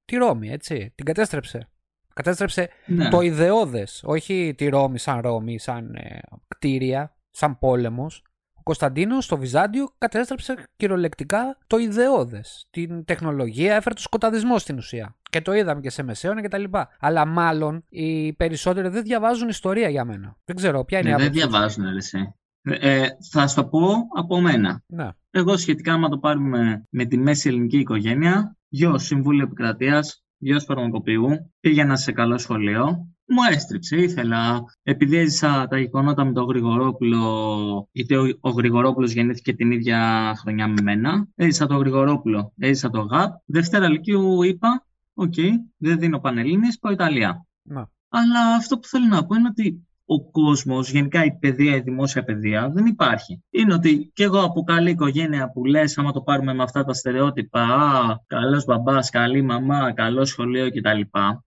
[0.05, 0.93] τη Ρώμη, έτσι.
[0.95, 1.67] Την κατέστρεψε.
[2.15, 3.09] Κατέστρεψε ναι.
[3.09, 8.23] το ιδεώδες, όχι τη Ρώμη σαν Ρώμη, σαν ε, κτίρια, σαν πόλεμος.
[8.63, 12.67] Ο Κωνσταντίνος στο Βυζάντιο κατέστρεψε κυριολεκτικά το ιδεώδες.
[12.71, 15.17] Την τεχνολογία έφερε το σκοταδισμό στην ουσία.
[15.31, 16.65] Και το είδαμε και σε Μεσαίωνα κτλ.
[17.01, 20.37] Αλλά μάλλον οι περισσότεροι δεν διαβάζουν ιστορία για μένα.
[20.45, 21.31] Δεν ξέρω ποια είναι η άποψη.
[21.31, 22.35] Δεν διαβάζουν, αρεσί.
[22.63, 24.83] Ε, θα σου το πω από μένα.
[24.87, 25.09] Ναι.
[25.31, 31.53] Εγώ σχετικά, άμα το πάρουμε με τη μέση ελληνική οικογένεια, γιος Συμβούλιο Επικρατείας, γιος Φαρμακοποιού,
[31.61, 33.12] πήγαινα σε καλό σχολείο.
[33.35, 34.65] Μου έστριψε, ήθελα.
[34.83, 40.69] Επειδή έζησα τα γεγονότα με τον Γρηγορόπουλο, γιατί ο, ο Γρηγορόπουλος γεννήθηκε την ίδια χρονιά
[40.69, 41.27] με μένα.
[41.37, 43.33] Έζησα τον Γρηγορόπουλο, έζησα το ΓΑΠ.
[43.45, 47.47] Δευτέρα Λυκείου είπα, OK, okay, δεν δίνω Πανελλήνιες, πάω Ιταλία.
[47.63, 47.89] Να.
[48.09, 52.25] Αλλά αυτό που θέλω να πω είναι ότι ο κόσμος, γενικά η παιδεία, η δημόσια
[52.25, 53.43] παιδεία, δεν υπάρχει.
[53.51, 56.93] Είναι ότι και εγώ από καλή οικογένεια που λες, άμα το πάρουμε με αυτά τα
[56.93, 61.01] στερεότυπα, Α, καλός μπαμπάς, καλή μαμά, καλό σχολείο κτλ.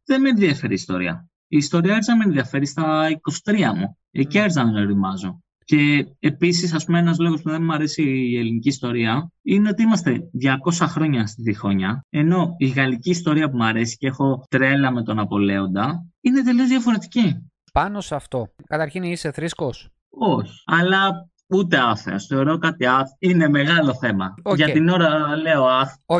[0.05, 1.29] Δεν με ενδιαφέρει η ιστορία.
[1.47, 3.07] Η ιστορία άρχισε να με ενδιαφέρει στα
[3.45, 3.97] 23 μου.
[4.11, 5.39] Εκεί άρχισα να ρημάζω.
[5.65, 9.81] Και επίσης, ας πούμε, ένας λόγος που δεν μου αρέσει η ελληνική ιστορία είναι ότι
[9.83, 10.29] είμαστε
[10.71, 15.03] 200 χρόνια στη διχόνια, ενώ η γαλλική ιστορία που μου αρέσει και έχω τρέλα με
[15.03, 18.47] τον Απολέοντα είναι τελείως διαφορετική πάνω σε αυτό.
[18.67, 20.53] Καταρχήν είσαι θρήσκος; Όχι.
[20.65, 22.19] Αλλά ούτε άθεο.
[22.19, 23.15] Θεωρώ κάτι άθεο.
[23.19, 24.33] Είναι μεγάλο θέμα.
[24.55, 25.93] Για την ώρα λέω αθ...
[26.05, 26.17] okay.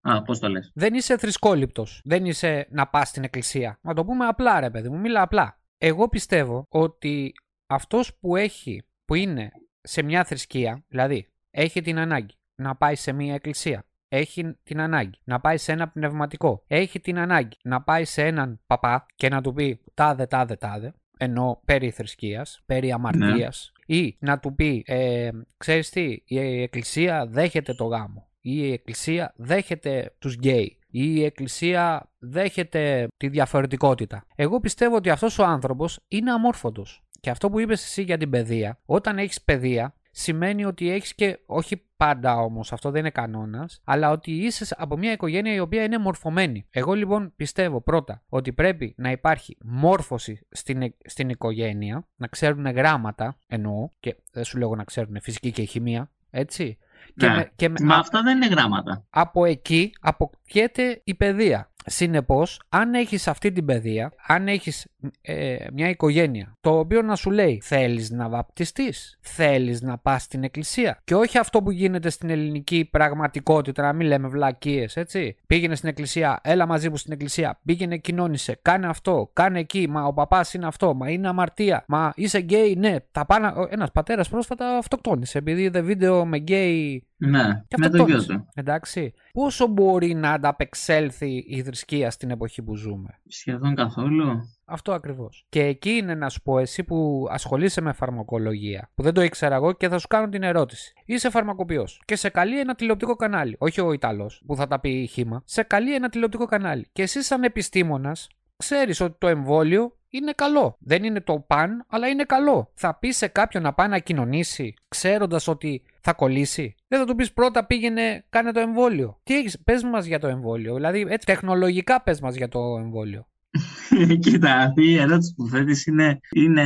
[0.00, 2.00] Α, πώς το λες; Δεν είσαι θρησκόληπτος.
[2.04, 3.78] Δεν είσαι να πας στην εκκλησία.
[3.82, 4.98] Να το πούμε απλά ρε παιδί μου.
[4.98, 5.60] Μίλα απλά.
[5.78, 7.32] Εγώ πιστεύω ότι
[7.66, 9.50] αυτός που έχει, που είναι
[9.80, 15.18] σε μια θρησκεία, δηλαδή έχει την ανάγκη να πάει σε μια εκκλησία, έχει την ανάγκη
[15.24, 19.40] να πάει σε ένα πνευματικό, έχει την ανάγκη να πάει σε έναν παπά και να
[19.40, 23.96] του πει τάδε, τάδε, τάδε, ενώ περί θρησκείας, περί αμαρτίας, ναι.
[23.96, 29.34] ή να του πει, ε, ξέρεις τι, η εκκλησία δέχεται το γάμο, ή η εκκλησία
[29.36, 34.26] δέχεται τους γκέι, ή η εκκλησία δέχεται τη διαφορετικότητα.
[34.34, 37.02] Εγώ πιστεύω ότι αυτός ο άνθρωπος είναι αμόρφωτος.
[37.20, 41.38] Και αυτό που είπες εσύ για την παιδεία, όταν έχεις παιδεία, σημαίνει ότι έχεις και,
[41.46, 45.82] όχι πάντα όμως, αυτό δεν είναι κανόνας, αλλά ότι είσαι από μια οικογένεια η οποία
[45.82, 46.66] είναι μορφωμένη.
[46.70, 53.38] Εγώ λοιπόν πιστεύω πρώτα ότι πρέπει να υπάρχει μόρφωση στην, στην οικογένεια, να ξέρουν γράμματα,
[53.46, 56.78] εννοώ, και δεν σου λέω να ξέρουν φυσική και χημεία, έτσι.
[57.16, 57.34] Και ναι.
[57.34, 59.04] με, και με, Μα αυτά δεν είναι γράμματα.
[59.10, 61.70] Από εκεί αποκτιέται η παιδεία.
[61.86, 64.86] Συνεπώς, αν έχεις αυτή την παιδεία, αν έχεις
[65.22, 70.44] ε, μια οικογένεια, το οποίο να σου λέει θέλεις να βαπτιστείς, θέλεις να πας στην
[70.44, 71.00] εκκλησία.
[71.04, 75.36] Και όχι αυτό που γίνεται στην ελληνική πραγματικότητα, να μην λέμε βλακίες, έτσι.
[75.46, 80.04] Πήγαινε στην εκκλησία, έλα μαζί μου στην εκκλησία, πήγαινε, κοινώνησε, κάνε αυτό, κάνε εκεί, μα
[80.04, 82.96] ο παπάς είναι αυτό, μα είναι αμαρτία, μα είσαι γκέι, ναι.
[83.12, 83.52] Τα πάνε...
[83.68, 88.46] Ένας πατέρας πρόσφατα αυτοκτόνησε επειδή είδε βίντεο με γκέι ναι, με το γιο του.
[88.54, 89.12] Εντάξει.
[89.32, 94.48] Πόσο μπορεί να ανταπεξέλθει η θρησκεία στην εποχή που ζούμε; Σχεδόν καθόλου.
[94.72, 95.46] Αυτό ακριβώς.
[95.48, 99.54] Και εκεί είναι να σου πω, εσύ που ασχολείσαι με φαρμακολογία, που δεν το ήξερα
[99.54, 100.92] εγώ και θα σου κάνω την ερώτηση.
[101.04, 103.56] Είσαι φαρμακοποιός και σε καλεί ένα τηλεοπτικό κανάλι.
[103.58, 105.42] Όχι ο Ιταλός που θα τα πει χήμα.
[105.44, 106.88] Σε καλεί ένα τηλεοπτικό κανάλι.
[106.92, 110.76] Και εσύ, σαν επιστήμονας, ξέρεις ότι το εμβόλιο είναι καλό.
[110.78, 112.70] Δεν είναι το παν, αλλά είναι καλό.
[112.74, 116.74] Θα πεις σε κάποιον να πάει να κοινωνήσει, ξέροντας ότι θα κολλήσει.
[116.88, 119.20] Δεν θα του πεις πρώτα πήγαινε, κάνε το εμβόλιο.
[119.22, 120.74] Τι έχεις, πες μας για το εμβόλιο.
[120.74, 123.26] Δηλαδή, έτσι, τεχνολογικά πες μας για το εμβόλιο.
[124.22, 126.64] Κοίτα, αυτή η ερώτηση που θέτεις είναι, είναι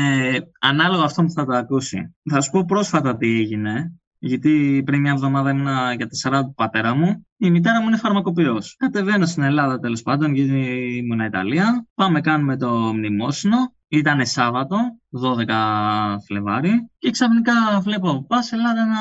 [0.60, 2.14] ανάλογα αυτό που θα το ακούσει.
[2.30, 3.92] Θα σου πω πρόσφατα τι έγινε.
[4.18, 7.26] Γιατί πριν μια εβδομάδα ήμουν για τη 40 του πατέρα μου.
[7.36, 8.76] Η μητέρα μου είναι φαρμακοποιός.
[8.78, 10.58] Κατεβαίνω στην Ελλάδα τέλος πάντων, γιατί
[10.96, 11.86] ήμουν Ιταλία.
[11.94, 13.56] Πάμε, κάνουμε το μνημόσυνο.
[13.88, 14.76] Ήταν Σάββατο,
[15.10, 18.96] 12 Φλεβάρι, και ξαφνικά βλέπω, πας Ελλάδα να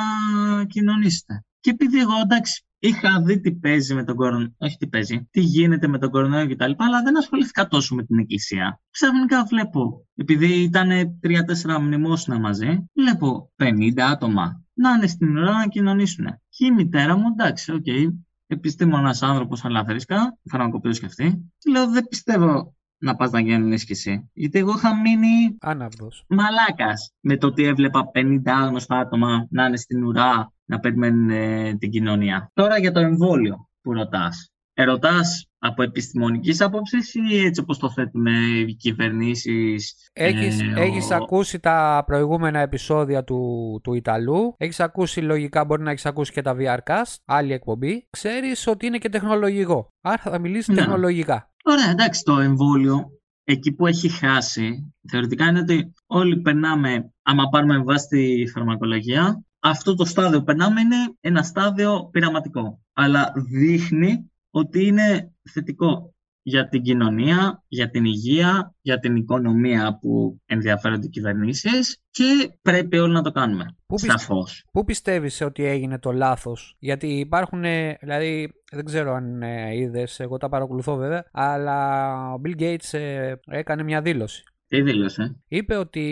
[0.65, 1.43] κοινωνήσετε.
[1.59, 5.41] Και επειδή εγώ εντάξει, είχα δει τι παίζει με τον κορονοϊό, όχι τι παίζει, τι
[5.41, 6.71] γίνεται με τον κορονοϊό κτλ.
[6.75, 8.79] Αλλά δεν ασχολήθηκα τόσο με την εκκλησία.
[8.89, 10.89] Ξαφνικά βλέπω, επειδή ήταν
[11.21, 16.25] 3-4 μνημόσυνα μαζί, βλέπω 50 άτομα να είναι στην ουρά να κοινωνήσουν.
[16.49, 18.07] Και η μητέρα μου, εντάξει, OK, okay,
[18.47, 21.51] επιστήμονα άνθρωπος, αλλά θρήσκα, φαρμακοποιός και αυτή.
[21.71, 24.29] Λέω, δεν πιστεύω να πας να γίνεις κι εσύ.
[24.33, 25.57] Γιατί εγώ είχα μείνει.
[25.59, 26.23] Άναυδος.
[26.27, 31.75] Μαλάκας με το ότι έβλεπα 50 άγνωστα άτομα να είναι στην ουρά να περιμένουν ε,
[31.75, 32.51] την κοινωνία.
[32.53, 34.49] Τώρα για το εμβόλιο που ρωτάς.
[34.73, 38.25] ρωτάς από επιστημονικής άποψης ή έτσι όπως το θέτουν
[38.67, 40.09] οι κυβερνήσεις.
[40.13, 45.91] Έχεις, ε, έχεις ακούσει τα προηγούμενα επεισόδια του, του Ιταλού, έχεις ακούσει λογικά, μπορεί να
[45.91, 50.67] έχεις ακούσει και τα VRcast, άλλη εκπομπή; Ξέρεις ότι είναι και τεχνολογικό, άρα θα μιλήσεις
[50.67, 50.75] ναι.
[50.75, 51.49] τεχνολογικά.
[51.63, 53.09] Ωραία, εντάξει, το εμβόλιο
[53.43, 59.95] εκεί που έχει χάσει, θεωρητικά είναι ότι όλοι περνάμε, άμα πάρουμε βάση τη φαρμακολογία, αυτό
[59.95, 62.81] το στάδιο που περνάμε είναι ένα στάδιο πειραματικό.
[62.93, 70.41] Αλλά δείχνει ότι είναι θετικό για την κοινωνία, για την υγεία, για την οικονομία που
[70.45, 73.75] ενδιαφέρονται οι κυβερνήσεις και πρέπει όλοι να το κάνουμε.
[73.85, 74.65] Πού, Σαφώς.
[74.71, 77.61] Πού πιστεύεις ότι έγινε το λάθος, γιατί υπάρχουν,
[77.99, 83.33] δηλαδή δεν ξέρω αν ε, είδες, εγώ τα παρακολουθώ βέβαια, αλλά ο Bill Gates ε,
[83.45, 84.43] έκανε μια δήλωση.
[84.67, 86.03] Τι δήλωσε; Είπε ότι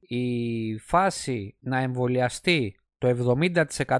[0.00, 3.34] η φάση να εμβολιαστεί το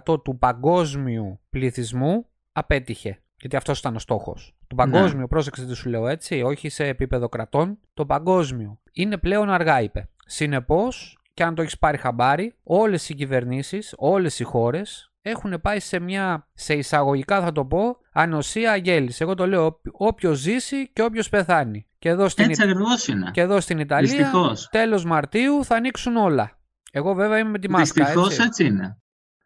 [0.06, 3.22] 70% του παγκόσμιου πληθυσμού απέτυχε.
[3.40, 4.56] Γιατί αυτός ήταν ο στόχος.
[4.66, 5.26] Το παγκόσμιο, ναι.
[5.26, 8.80] πρόσεξε τι σου λέω έτσι, όχι σε επίπεδο κρατών, το παγκόσμιο.
[8.92, 10.08] Είναι πλέον αργά, είπε.
[10.26, 15.80] Συνεπώς, και αν το έχεις πάρει χαμπάρι, όλες οι κυβερνήσεις, όλες οι χώρες έχουν πάει
[15.80, 19.20] σε μια, σε εισαγωγικά θα το πω, ανοσία αγέλης.
[19.20, 21.87] Εγώ το λέω όποιος ζήσει και όποιος πεθάνει.
[21.98, 23.30] Και εδώ στην, Έτσι είναι.
[23.33, 24.33] Και εδώ στην Ιταλία,
[24.70, 26.59] τέλος Μαρτίου θα ανοίξουν όλα.
[26.92, 28.04] Εγώ βέβαια είμαι με τη μάσκα.
[28.04, 28.42] Δυστυχώς έτσι.
[28.42, 29.00] έτσι είναι.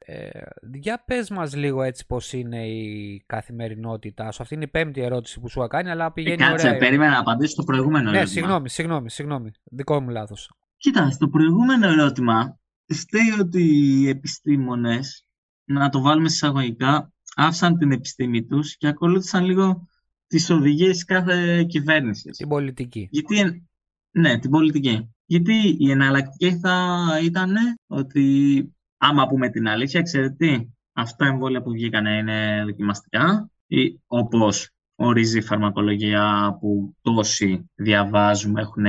[0.07, 0.29] Ε,
[0.73, 4.43] για πες μας λίγο έτσι πώς είναι η καθημερινότητά σου.
[4.43, 6.79] Αυτή είναι η πέμπτη ερώτηση που σου είχα κάνει, αλλά πηγαίνει ε, κάτσε, ωραία.
[6.79, 8.27] περίμενα να απαντήσω το προηγούμενο ναι, ερώτημα.
[8.27, 9.51] συγγνώμη, συγγνώμη, συγγνώμη.
[9.65, 10.51] Δικό μου λάθος.
[10.77, 15.27] Κοίτα, στο προηγούμενο ερώτημα στέει ότι οι επιστήμονες,
[15.65, 19.89] να το βάλουμε εισαγωγικά, άφησαν την επιστήμη τους και ακολούθησαν λίγο
[20.27, 22.37] τις οδηγίες κάθε κυβέρνησης.
[22.37, 23.09] Την πολιτική.
[23.11, 23.67] Γιατί,
[24.11, 25.15] ναι, την πολιτική.
[25.27, 27.55] Γιατί η εναλλακτική θα ήταν
[27.87, 34.01] ότι άμα πούμε την αλήθεια, ξέρετε τι, αυτά τα εμβόλια που βγήκαν είναι δοκιμαστικά ή
[34.07, 38.85] όπως ορίζει η φαρμακολογία που τόσοι διαβάζουμε, έχουν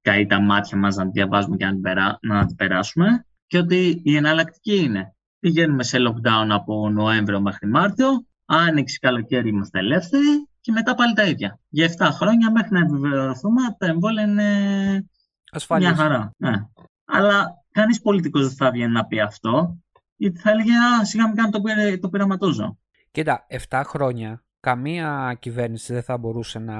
[0.00, 1.66] καεί τα μάτια μας να διαβάζουμε και
[2.20, 8.26] να την περάσουμε και ότι η εναλλακτική είναι πηγαίνουμε σε lockdown από Νοέμβριο μέχρι Μάρτιο,
[8.44, 11.58] άνοιξη καλοκαίρι είμαστε ελεύθεροι και μετά πάλι τα ίδια.
[11.68, 14.48] Για 7 χρόνια μέχρι να επιβεβαιωθούμε τα εμβόλια είναι
[15.50, 15.86] Ασφαλής.
[15.86, 16.32] μια χαρά.
[16.36, 16.52] Ναι.
[17.04, 19.78] Αλλά κανείς πολιτικός δεν θα βγαίνει να πει αυτό,
[20.16, 21.60] γιατί θα έλεγε Α, σιγά μην κάνω το,
[22.00, 22.78] το πειραματόζω.
[23.10, 26.78] Κοίτα, 7 χρόνια καμία κυβέρνηση δεν θα μπορούσε να,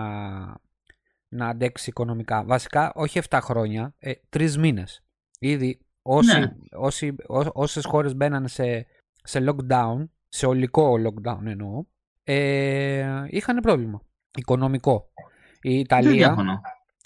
[1.28, 2.44] να αντέξει οικονομικά.
[2.44, 5.02] Βασικά, όχι 7 χρόνια, ε, 3 μήνες.
[5.38, 6.52] Ήδη όσοι, ναι.
[6.72, 8.86] όσοι, ό, όσες χώρες μπαίνανε σε,
[9.22, 11.84] σε lockdown, σε ολικό lockdown εννοώ,
[12.24, 14.02] ε, είχαν πρόβλημα
[14.34, 15.08] οικονομικό.
[15.60, 16.36] Η Ιταλία,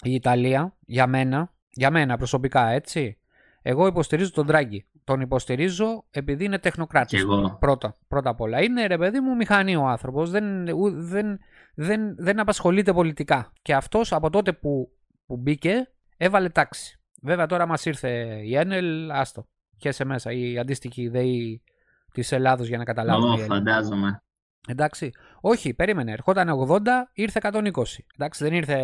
[0.01, 3.17] η Ιταλία, για μένα, για μένα προσωπικά έτσι,
[3.61, 4.87] εγώ υποστηρίζω τον Τράγκη.
[5.03, 7.25] Τον υποστηρίζω επειδή είναι τεχνοκράτης.
[7.59, 8.61] Πρώτα, πρώτα απ' όλα.
[8.61, 10.29] Είναι ρε παιδί μου μηχανή ο άνθρωπος.
[10.29, 11.39] Δεν, δεν,
[11.75, 13.51] δεν, δεν απασχολείται πολιτικά.
[13.61, 14.91] Και αυτός από τότε που,
[15.25, 17.02] που μπήκε έβαλε τάξη.
[17.23, 19.47] Βέβαια τώρα μας ήρθε η Ένελ, άστο.
[19.77, 20.31] σε μέσα.
[20.31, 21.59] Η αντίστοιχη ιδέα
[22.13, 23.43] της Ελλάδος για να καταλάβουμε.
[23.43, 24.23] Oh, φαντάζομαι.
[24.67, 25.11] Εντάξει.
[25.41, 26.11] Όχι, περίμενε.
[26.11, 26.79] Ερχόταν 80,
[27.13, 27.61] ήρθε 120.
[28.15, 28.77] Εντάξει, δεν ήρθε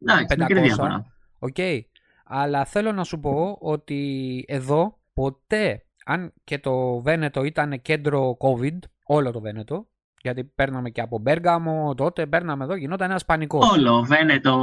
[0.00, 0.36] Εντάξει,
[0.78, 1.00] 500.
[1.38, 1.54] OK.
[1.56, 1.80] Okay.
[2.24, 8.78] Αλλά θέλω να σου πω ότι εδώ ποτέ, αν και το Βένετο ήταν κέντρο COVID,
[9.06, 9.88] όλο το Βένετο,
[10.26, 13.70] γιατί παίρναμε και από Μπέργαμο τότε, παίρναμε εδώ, γινόταν ένας πανικός.
[13.70, 14.56] Όλο, Βένετο,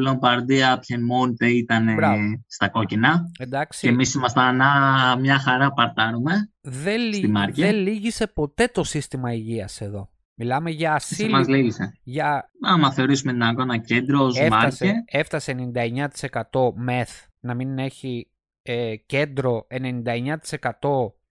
[0.00, 1.86] Λομπαρδία, Πιεμόντε ήταν
[2.46, 3.30] στα κόκκινα.
[3.38, 3.80] Εντάξει.
[3.80, 4.60] Και εμείς ήμασταν
[5.20, 6.50] μια χαρά παρτάρουμε.
[6.60, 7.00] Δεν,
[7.52, 10.08] δεν λύγησε ποτέ το σύστημα υγείας εδώ.
[10.34, 11.30] Μιλάμε για ασύλλη.
[11.30, 11.98] Μας λέγησε.
[12.02, 12.50] Για...
[12.62, 18.30] Άμα θεωρήσουμε την αγώνα κέντρο ως έφτασε, έφτασε 99% μεθ να μην έχει
[18.62, 20.36] ε, κέντρο 99%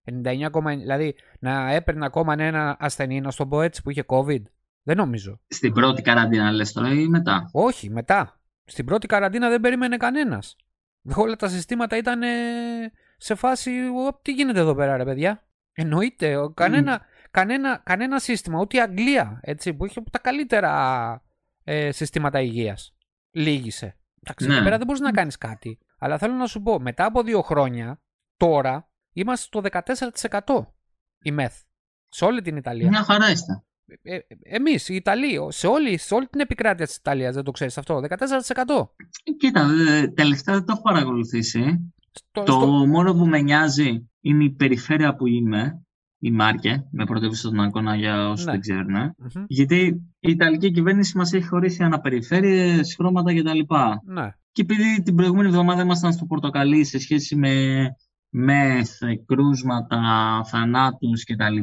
[0.06, 4.42] 99, δηλαδή να έπαιρνε ακόμα ένα ασθενή, να στο πω έτσι, που είχε COVID.
[4.84, 5.40] Δεν νομίζω.
[5.48, 8.40] Στην πρώτη καραντίνα λες τώρα ή μετά; Όχι, μετά.
[8.66, 10.56] Στην πρώτη καραντίνα δεν περίμενε κανένας.
[11.16, 12.22] Όλα τα συστήματα ήταν
[13.18, 13.72] σε φάση,
[14.22, 15.44] τι γίνεται εδώ πέρα ρε παιδιά.
[15.74, 21.24] Εννοείται, κανένα, κανένα, κανένα σύστημα, ούτε η Αγγλία, έτσι, που είχε τα καλύτερα
[21.64, 22.96] ε, συστήματα υγείας.
[23.32, 23.98] Λύγησε.
[24.24, 24.64] Εντάξει, ναι.
[24.64, 25.80] πέρα δεν μπορείς να κάνεις κάτι.
[25.98, 28.02] Αλλά θέλω να σου πω, μετά από δύο χρόνια,
[28.38, 29.62] τώρα, είμαστε στο
[30.42, 30.66] 14%
[31.24, 31.54] η ΜΕΘ.
[32.10, 32.88] Σε όλη την Ιταλία.
[32.90, 33.64] Μια χαρά είστε.
[34.02, 37.52] Ε, ε, εμείς, οι Ιταλοί, σε όλη, σε όλη την επικράτεια της Ιταλίας, δεν το
[37.52, 38.90] ξέρεις αυτό, 14%.
[39.38, 39.70] Κοίτα,
[40.14, 41.94] τελευταία δεν το έχω παρακολουθήσει.
[42.32, 45.86] το μόνο που με νοιάζει είναι η περιφέρεια που είμαι
[46.20, 48.52] η Μάρκε, με πρωτεύουσα στον Αγκώνα για όσους ναι.
[48.52, 49.16] δεν ξερουν
[49.48, 49.86] Γιατί
[50.20, 53.60] η Ιταλική κυβέρνηση μας έχει χωρίσει αναπεριφέρειες, χρώματα κτλ.
[54.06, 54.30] Ναι.
[54.52, 57.84] Και επειδή την προηγούμενη εβδομάδα ήμασταν στο Πορτοκαλί σε σχέση με
[58.34, 60.00] μεθ, κρούσματα,
[60.46, 61.58] θανάτους κτλ.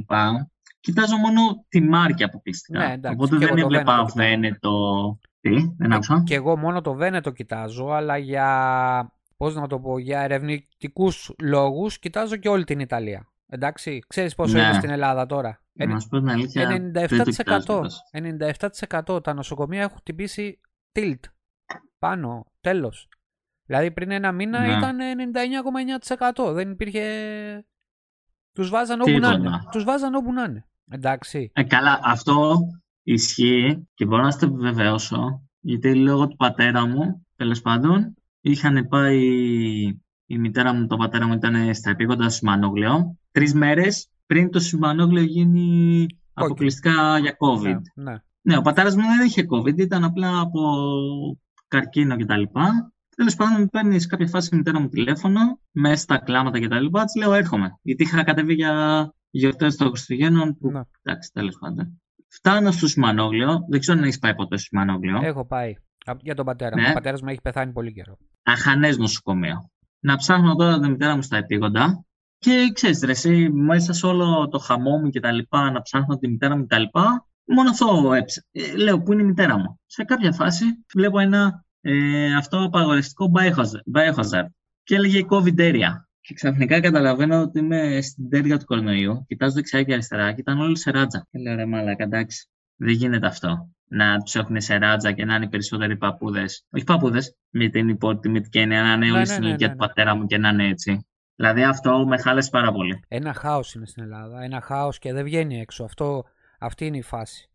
[0.80, 2.78] κοιτάζω μόνο τη μάρκη αποκλειστικά.
[2.78, 5.18] Ναι, εντάξει, Οπότε δεν έβλεπα Βένετο.
[5.40, 6.22] Τι, δεν άκουσα.
[6.26, 11.98] Και εγώ μόνο το Βένετο κοιτάζω, αλλά για, πώς να το πω, για ερευνητικούς λόγους
[11.98, 13.28] κοιτάζω και όλη την Ιταλία.
[13.46, 14.62] Εντάξει, ξέρεις πόσο ναι.
[14.62, 17.86] είναι στην Ελλάδα τώρα; Να σου πω την αλήθεια, 97%,
[19.06, 20.60] 97% τα νοσοκομεία έχουν τυπήσει
[20.98, 21.20] tilt
[21.98, 23.08] πάνω, τέλος.
[23.70, 24.72] Δηλαδή πριν ένα μήνα ναι.
[24.72, 24.98] ήταν
[26.44, 26.52] 99,9%.
[26.52, 27.04] Δεν υπήρχε...
[28.52, 29.50] Τους βάζαν όπου να είναι.
[29.70, 30.66] Τους βάζαν όπου να είναι.
[30.90, 31.50] Εντάξει.
[31.54, 32.58] Ε, καλά, αυτό
[33.02, 35.42] ισχύει και μπορώ να το επιβεβαιώσω.
[35.60, 39.18] Γιατί λόγω του πατέρα μου, τέλος πάντων, είχαν πάει
[40.26, 43.18] η μητέρα μου, το πατέρα μου ήταν στα επίγοντα Σιμανόγλιο.
[43.30, 47.80] Τρεις μέρες πριν το Σιμανόγλιο γίνει αποκλειστικά για COVID.
[47.94, 48.16] Ναι, ναι.
[48.40, 50.60] ναι, ο πατέρας μου δεν είχε COVID, ήταν απλά από
[51.68, 52.42] καρκίνο κτλ.
[53.20, 56.86] Τέλος πάντων, παίρνεις σε κάποια φάση η μητέρα μου τηλέφωνο, μέσα στα κλάματα κτλ.
[56.86, 57.78] Της λέω: Έρχομαι.
[57.82, 60.58] Γιατί είχα κατέβει για γιορτές των Χριστουγέννων.
[60.58, 60.70] Που...
[60.70, 60.80] Ναι.
[61.02, 62.02] Εντάξει, τέλος πάντων.
[62.28, 63.64] Φτάνω στο Σιμανόγλιο.
[63.68, 65.20] Δεν ξέρω αν έχεις πάει ποτέ στο Σιμανόγλιο.
[65.22, 65.74] Έχω πάει.
[66.20, 66.82] Για τον πατέρα μου.
[66.82, 66.90] Ναι.
[66.90, 68.16] Ο πατέρας μου έχει πεθάνει πολύ καιρό.
[68.42, 69.70] Αχανές νοσοκομείο.
[70.00, 72.04] Να ψάχνω τώρα τη μητέρα μου στα επίγοντα.
[72.38, 76.16] Και ξέρεις, ρε, εσύ μέσα σε όλο το χαμό μου και τα λοιπά, να ψάχνω
[76.16, 78.44] τη μητέρα μου και τα λοιπά, μόνο αυτό έψα.
[78.52, 83.32] Ε, λέω, πού είναι η μητέρα μου; Σε κάποια φάση βλέπω ένα ε, αυτό απαγορευτικό
[83.36, 84.48] biohazard
[84.82, 85.88] και έλεγε COVID area.
[86.20, 90.60] Και ξαφνικά καταλαβαίνω ότι είμαι στην τέρια του κορονοϊού, κοιτάζω δεξιά και αριστερά και ήταν
[90.60, 91.26] όλοι σε ράτζα.
[91.30, 93.70] Και λέω ρε μάλακα, εντάξει, δεν γίνεται αυτό.
[93.88, 96.66] Να τους έχουν σε ράτζα και να είναι οι περισσότεροι παππούδες.
[96.70, 99.78] Όχι παππούδες, με την υπότιμη και να είναι όλοι ναι, στην ναι, ηλικία ναι, του
[99.78, 101.06] πατέρα μου και να είναι έτσι.
[101.34, 103.04] Δηλαδή αυτό με χάλεσε πάρα πολύ.
[103.08, 104.42] Ένα χάος είναι στην Ελλάδα.
[104.42, 105.84] Ένα χάος και δεν βγαίνει έξω.
[105.84, 106.24] Αυτό,
[106.58, 107.49] αυτή είναι η φάση.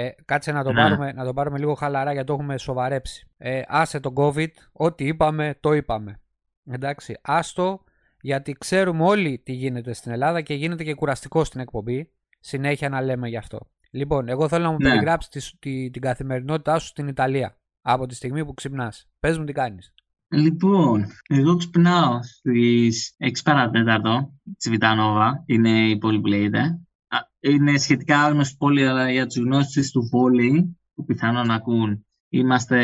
[0.00, 0.80] Ε, κάτσε να το, ναι.
[0.80, 3.28] πάρουμε, να το πάρουμε λίγο χαλαρά γιατί το έχουμε σοβαρέψει.
[3.36, 6.20] Ε, άσε το COVID, ό,τι είπαμε, το είπαμε.
[6.64, 7.84] Εντάξει, άστο
[8.20, 12.10] γιατί ξέρουμε όλοι τι γίνεται στην Ελλάδα και γίνεται και κουραστικό στην εκπομπή.
[12.40, 13.70] Συνέχεια να λέμε γι' αυτό.
[13.90, 14.88] Λοιπόν, εγώ θέλω να μου ναι.
[14.88, 19.08] περιγράψεις τη, την καθημερινότητά σου στην Ιταλία από τη στιγμή που ξυπνάς.
[19.20, 19.94] Πες μου τι κάνεις.
[20.28, 26.80] Λοιπόν, εγώ ξυπνάω στις 6 παρατέταρτο της Βιτανόβα, είναι η πόλη που λέγεται
[27.40, 32.78] είναι σχετικά άγνωστη πόλη, αλλά για τους γνώσει του βόλεϊ, που πιθανόν να ακούν, είμαστε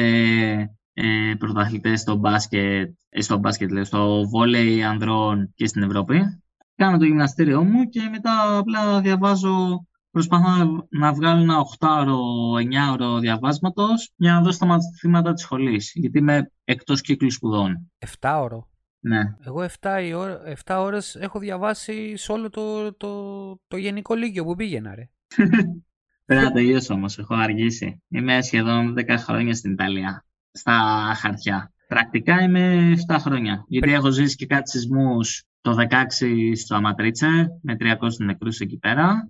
[0.92, 6.40] ε, πρωταθλητές στο μπάσκετ, ε, στο μπάσκετ λέω, στο βόλεϊ ανδρών και στην Ευρώπη.
[6.74, 12.16] Κάνω το γυμναστήριό μου και μετά απλά διαβάζω, προσπαθώ να βγάλω ένα 8ωρο,
[12.56, 15.92] 9ωρο διαβάσματος για να δώσω τα μαθήματα της σχολής.
[15.94, 17.92] Γιατί είμαι εκτός κύκλου σπουδών.
[18.20, 18.58] 7ωρο.
[19.06, 19.34] Ναι.
[19.44, 24.54] Εγώ 7, ώρα, 7 ώρες έχω διαβάσει σε όλο το, το, το γενικό λύκειο που
[24.54, 25.10] πήγαινα, ρε.
[26.24, 28.02] Πρέπει να τελειώσω όμως, έχω αργήσει.
[28.08, 30.72] Είμαι σχεδόν 10 χρόνια στην Ιταλία, στα
[31.16, 31.72] χαρτιά.
[31.88, 37.76] Πρακτικά είμαι 7 χρόνια, γιατί έχω ζήσει και κάτι σεισμούς το 16 στο Αματρίτσε, με
[37.80, 39.28] 300 νεκρούς εκεί πέρα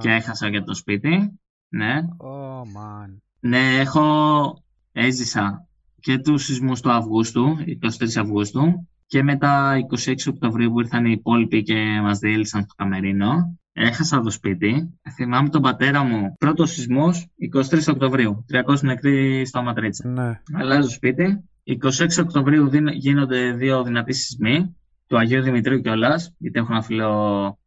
[0.00, 1.40] και έχασα και το σπίτι.
[1.68, 2.00] Ναι.
[2.18, 3.16] Oh, man.
[3.40, 4.64] Ναι, έχω...
[4.92, 5.66] Έζησα
[6.00, 7.56] και τους σεισμούς του Αυγούστου,
[7.98, 13.58] 23 Αυγούστου, και μετά 26 Οκτωβρίου που ήρθαν οι υπόλοιποι και μας διέλυσαν στο Καμερίνο.
[13.72, 15.00] Έχασα το σπίτι.
[15.14, 16.36] Θυμάμαι τον πατέρα μου.
[16.38, 17.26] Πρώτος σεισμός
[17.70, 18.44] 23 Οκτωβρίου.
[18.52, 20.08] 300 νεκροί στο Ματρίτσα.
[20.08, 20.40] Ναι.
[20.52, 21.44] Αλλάζω σπίτι.
[21.64, 21.78] 26
[22.20, 24.76] Οκτωβρίου γίνονται δύο δυνατοί σεισμοί.
[25.06, 27.58] Του Αγίου Δημητρίου κιόλας, γιατί έχω ένα φίλο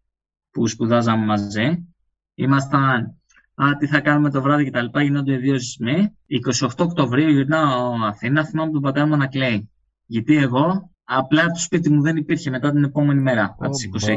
[0.51, 1.87] που σπουδάζαμε μαζί.
[2.33, 3.17] Ήμασταν
[3.55, 4.99] Α, τι θα κάνουμε το βράδυ κτλ.
[4.99, 6.17] Γίνονται δύο σεισμοί.
[6.27, 8.45] 28 Οκτωβρίου γυρνάω Αθήνα.
[8.45, 9.69] Θυμάμαι τον πατέρα μου να κλαίει.
[10.05, 13.89] Γιατί εγώ Απλά το σπίτι μου δεν υπήρχε μετά την επόμενη μέρα, oh, από τις
[14.07, 14.15] 26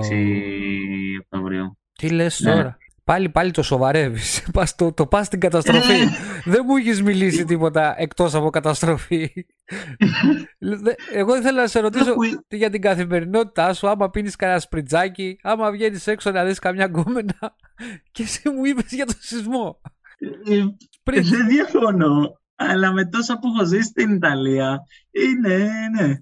[1.20, 1.79] Οκτωβρίου.
[1.92, 2.53] Τι λες ναι.
[2.53, 4.49] τώρα; Πάλι, πάλι το σοβαρεύεις.
[4.77, 5.92] το, το πας στην καταστροφή.
[5.92, 6.09] Ε.
[6.53, 9.33] δεν μου έχεις μιλήσει τίποτα εκτός από καταστροφή.
[11.12, 12.14] Εγώ ήθελα να σε ρωτήσω
[12.49, 13.88] για την καθημερινότητά σου.
[13.88, 17.57] Άμα πίνεις κανένα σπριτζάκι, άμα βγαίνεις έξω να δεις καμιά γκόμενα.
[18.12, 19.81] Και εσύ μου είπες για το σεισμό.
[20.49, 22.40] Ε, ε, δεν διαφωνώ.
[22.55, 26.14] Αλλά με τόσα που έχω ζήσει στην Ιταλία, είναι, ναι.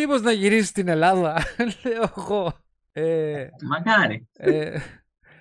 [0.00, 1.42] Μήπως να γυρίσεις στην Ελλάδα,
[1.84, 2.52] λέω εγώ.
[2.92, 4.28] Ε, Μακάρι.
[4.32, 4.78] Ε,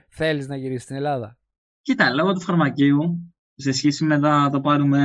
[0.10, 1.38] θέλεις να γυρίσεις στην Ελλάδα;
[1.82, 5.02] Κοίτα, λόγω του φαρμακείου, σε σχέση με να το πάρουμε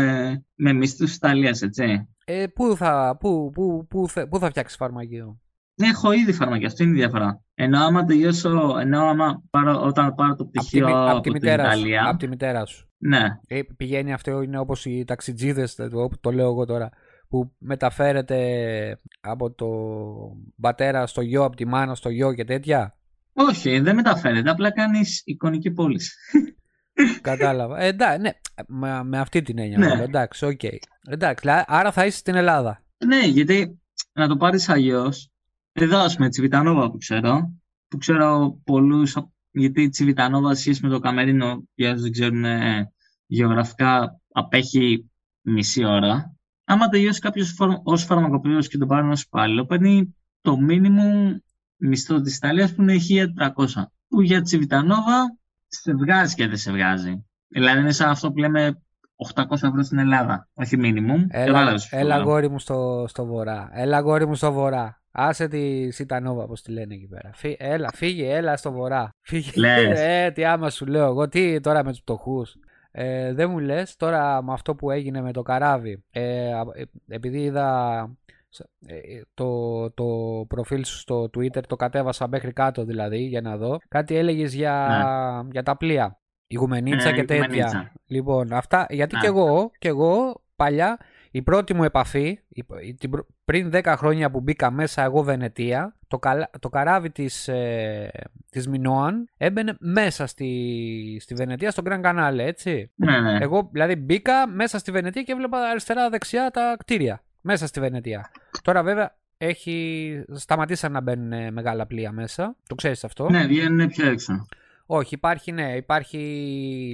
[0.54, 2.08] με μισθούς της Ιταλίας, έτσι.
[2.24, 5.40] Ε, πού θα, πού, πού, πού, πού θα φτιάξεις φαρμακείο;
[5.74, 7.42] Ναι, έχω ήδη φαρμακείο, αυτό είναι η διαφορά.
[7.54, 11.52] Ενώ άμα τελειώσω, ενώ άμα πάρω, όταν πάρω το πτυχίο από, από, τη, από, την
[11.52, 12.08] Ιταλία.
[12.08, 12.88] Από τη μητέρα σου.
[12.98, 13.38] Ναι.
[13.46, 16.90] Ε, πηγαίνει αυτό, είναι όπως οι ταξιτζίδες, το, το λέω εγώ τώρα
[17.32, 19.68] που μεταφέρεται από το
[20.60, 22.96] πατέρα στο γιο, από τη μάνα στο γιο και τέτοια;
[23.32, 26.14] Όχι, δεν μεταφέρεται, απλά κάνεις εικονική πώληση.
[27.20, 27.80] Κατάλαβα.
[27.80, 28.30] Ε, εντάξει, ναι,
[28.66, 29.78] με, με αυτή την έννοια.
[29.78, 30.02] Ναι.
[30.02, 30.60] Εντάξει, OK.
[30.62, 30.76] Okay.
[31.08, 32.82] Εντάξει, άρα θα είσαι στην Ελλάδα.
[33.06, 33.80] Ναι, γιατί
[34.12, 35.30] να το πάρεις αλλιώς.
[35.72, 37.52] Εδώ, ας πούμε, Τσιβιτανόβα που ξέρω,
[37.88, 39.16] που ξέρω πολλούς
[39.50, 42.44] γιατί η Τσιβιτανόβα σχέση με το Καμερίνο, για όσους δεν ξέρουν
[43.26, 45.10] γεωγραφικά, απέχει
[45.40, 46.36] μισή ώρα.
[46.72, 51.02] Άμα τελειώσει κάποιος ως φαρμακοποιός και τον πάρει ως υπάλληλο, παίρνει το μίνιμο
[51.76, 53.82] μισθό της Ιταλίας που είναι 1300.
[54.08, 55.36] Που για Τσιβιτανόβα
[55.68, 57.26] σε βγάζει και δεν σε βγάζει.
[57.48, 58.82] Δηλαδή είναι σαν αυτό που λέμε
[59.34, 61.26] 800 ευρώ στην Ελλάδα, όχι minimum.
[61.28, 63.70] Έλα, έλα γόρι μου στο, στο βορρά.
[63.72, 65.02] Έλα γόρι μου στο βορρά.
[65.10, 67.30] Άσε τη Σιτανόβα, πώς τη λένε εκεί πέρα.
[67.34, 69.14] Φύ, έλα, φύγε, έλα στο βορρά.
[69.20, 69.50] Φύγε.
[69.54, 70.00] Λες.
[70.00, 72.56] Ε, τι άμα σου λέω εγώ, τι τώρα με τους πτωχούς.
[72.94, 76.04] Ε, δεν μου λες τώρα με αυτό που έγινε με το καράβι.
[76.10, 78.08] Ε, ε επειδή είδα
[78.86, 80.04] ε, το, το
[80.48, 83.78] προφίλ σου στο Twitter, το κατέβασα μέχρι κάτω δηλαδή για να δω.
[83.88, 84.86] Κάτι έλεγες για,
[85.44, 85.48] ναι.
[85.52, 86.20] για τα πλοία.
[86.46, 87.92] Η γουμενίτσα ε, και τέτοια.
[88.06, 90.98] Λοιπόν, αυτά, γιατί και εγώ, και εγώ παλιά
[91.34, 92.38] η πρώτη μου επαφή,
[93.44, 96.18] πριν 10 χρόνια που μπήκα μέσα εγώ Βενετία, το,
[96.60, 98.10] το καράβι της, ε,
[98.50, 102.90] της Μινόαν έμπαινε μέσα στη, στη Βενετία, στο Grand Canale, έτσι.
[102.94, 103.38] Ναι, ναι.
[103.40, 108.30] Εγώ δηλαδή μπήκα μέσα στη Βενετία και έβλεπα αριστερά-δεξιά τα κτίρια, μέσα στη Βενετία.
[108.62, 114.08] Τώρα βέβαια έχει σταματήσαν να μπαίνουν μεγάλα πλοία μέσα, το ξέρεις αυτό; Ναι, βγαίνουν πιο
[114.08, 114.46] έξω.
[114.86, 116.18] Όχι, υπάρχει, ναι, υπάρχει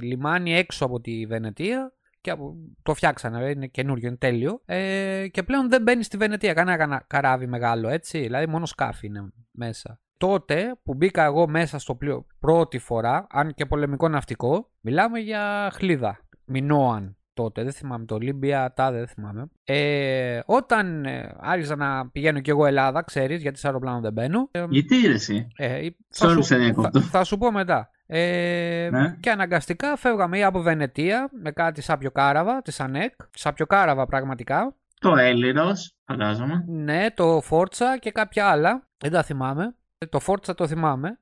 [0.03, 2.35] λιμάνι έξω από τη Βενετία και
[2.83, 4.61] το φτιάξανε, είναι καινούριο, είναι τέλειο.
[4.65, 8.19] Ε, και πλέον δεν μπαίνει στη Βενετία κανένα καράβι μεγάλο, έτσι.
[8.19, 9.99] Δηλαδή μόνο σκάφη είναι μέσα.
[10.17, 15.71] Τότε που μπήκα εγώ μέσα στο πλοίο πρώτη φορά, αν και πολεμικό ναυτικό, μιλάμε για
[15.73, 16.19] χλίδα.
[16.45, 19.49] Μινόαν τότε, δεν θυμάμαι το Ολύμπια, τάδε δεν θυμάμαι.
[19.63, 24.47] Ε, όταν ε, άρχισα να πηγαίνω κι εγώ Ελλάδα, ξέρεις, γιατί σε αεροπλάνο δεν μπαίνω.
[24.51, 25.47] Ε, γιατί είσαι.
[25.55, 27.89] Ε, θα, σου, θα, θα, σου πω μετά.
[28.11, 29.15] Ε, ναι.
[29.19, 33.13] Και αναγκαστικά φεύγαμε ή από Βενετία με κάτι σάπιο κάραβα τη ΑΝΕΚ.
[33.35, 34.75] Σάπιο κάραβα πραγματικά.
[34.99, 35.71] Το Έλληρο,
[36.05, 36.63] φαντάζομαι.
[36.67, 38.87] Ναι, το Φόρτσα και κάποια άλλα.
[38.97, 39.75] Δεν τα θυμάμαι.
[40.09, 41.19] Το Φόρτσα το θυμάμαι.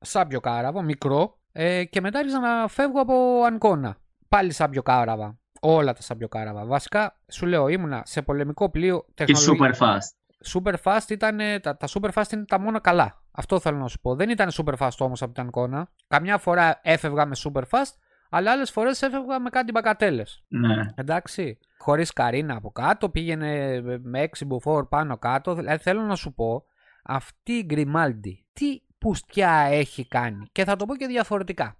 [0.00, 1.38] Σάπιο κάραβα, μικρό.
[1.52, 3.96] Ε, και μετά άρχισα να φεύγω από Ανκόνα.
[4.28, 5.38] Πάλι σάπιο κάραβα.
[5.60, 6.64] Όλα τα σάπιο κάραβα.
[6.64, 9.04] Βασικά, σου λέω, ήμουνα σε πολεμικό πλοίο.
[9.14, 10.52] Και super fast.
[10.52, 11.38] Super fast ήταν.
[11.62, 13.19] Τα, τα super fast είναι τα μόνο καλά.
[13.30, 14.14] Αυτό θέλω να σου πω.
[14.14, 15.90] Δεν ήταν super fast όμως από την εικόνα.
[16.08, 17.92] Καμιά φορά έφευγα με super fast,
[18.30, 20.44] αλλά άλλες φορές έφευγα με κάτι μπακατέλες.
[20.48, 20.76] Ναι.
[20.94, 21.58] Εντάξει.
[21.78, 25.54] Χωρίς καρίνα από κάτω, πήγαινε με 6 μποφόρ πάνω κάτω.
[25.54, 26.64] Δηλαδή θέλω να σου πω,
[27.04, 31.76] αυτή η Γκριμάλντι τι πουστιά έχει κάνει; Και θα το πω και διαφορετικά.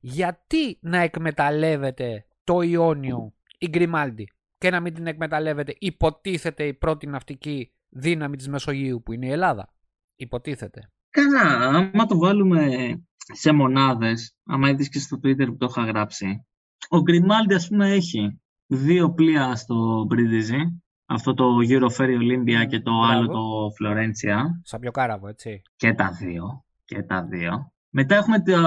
[0.00, 7.06] Γιατί να εκμεταλλεύεται το Ιόνιο η Γκριμάλντι και να μην την εκμεταλλεύεται υποτίθεται η πρώτη
[7.06, 9.72] ναυτική δύναμη της Μεσογείου που είναι η Ελλάδα;
[10.20, 10.90] Υποτίθεται.
[11.10, 12.68] Καλά, άμα το βάλουμε
[13.16, 16.46] σε μονάδες, άμα είδες και στο Twitter που το είχα γράψει,
[16.88, 22.92] ο Γκριμάλντι ας πούμε έχει δύο πλοία στο Μπρίντιζι, αυτό το Euroferi Olympia και το
[23.02, 24.60] άλλο το Φλωρέντσια.
[24.62, 25.62] Σαν πιο κάραβο, έτσι.
[25.76, 26.64] Και τα δύο.
[26.84, 27.72] Και τα δύο.
[27.88, 28.62] Μετά έχουμε το,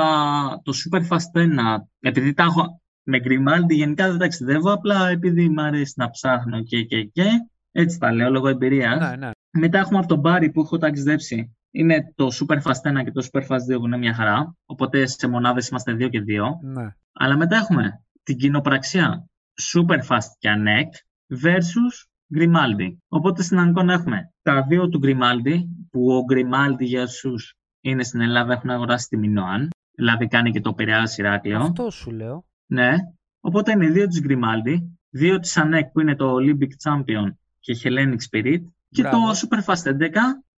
[0.64, 1.48] το Super Fast 1.
[2.00, 6.84] Επειδή τα έχω με Γκριμάλντι γενικά δεν ταξιδεύω, απλά επειδή μου αρέσει να ψάχνω και
[6.84, 7.28] και και.
[7.72, 9.00] Έτσι τα λέω λόγω εμπειρίας.
[9.00, 9.32] Ναι, ναι.
[9.52, 11.56] Μετά έχουμε από τον Μπάρι που έχω ταξιδέψει.
[11.72, 14.56] Είναι το Super Fast 1 και το Super Fast 2 που είναι μια χαρά.
[14.66, 16.60] Οπότε σε μονάδες είμαστε 2 και 2.
[16.62, 16.96] Ναι.
[17.14, 19.26] Αλλά μετά έχουμε την κοινοπραξία
[19.74, 20.90] Super Fast και ANEC
[21.44, 21.96] versus
[22.36, 22.96] Grimaldi.
[23.08, 25.60] Οπότε στην Αγκώνα έχουμε τα δύο του Grimaldi,
[25.92, 29.70] που ο Grimaldi για όσους είναι στην Ελλάδα έχουν αγοράσει τη Μινόαν.
[29.92, 31.60] Δηλαδή κάνει και το Πειραιά Ηράκλειο.
[31.60, 32.46] Αυτό σου λέω.
[32.66, 32.96] Ναι.
[33.40, 34.78] Οπότε είναι δύο της Grimaldi,
[35.10, 38.62] δύο της ANEC που είναι το Olympic Champion και Hellenic Spirit
[38.92, 40.10] και το Super Fast 11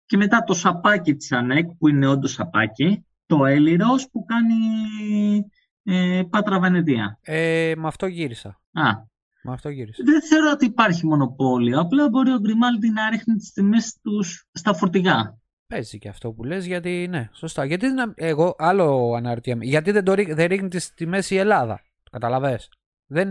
[0.05, 4.55] και μετά το σαπάκι της ΑΝΕΚ που είναι όντως σαπάκι, το Έλιρος που κάνει
[5.83, 7.19] ε, Πάτρα Βενετία.
[7.21, 8.49] Ε, με αυτό γύρισα.
[8.71, 9.11] Α.
[9.43, 10.03] Με αυτό γύρισα.
[10.05, 11.79] Δεν θεωρώ ότι υπάρχει μονοπόλιο.
[11.79, 15.37] Απλά μπορεί ο Γκριμάλτη να ρίχνει τις τιμές τους στα φορτηγά.
[15.67, 17.65] Παίζει και αυτό που λες γιατί ναι, σωστά.
[17.65, 19.65] Γιατί δεν, εγώ άλλο αναρωτιέμαι.
[19.65, 21.81] Γιατί δεν, το, δεν ρίχνει τις τιμές η Ελλάδα.
[22.11, 22.69] Κατάλαβες;
[23.05, 23.29] Δεν,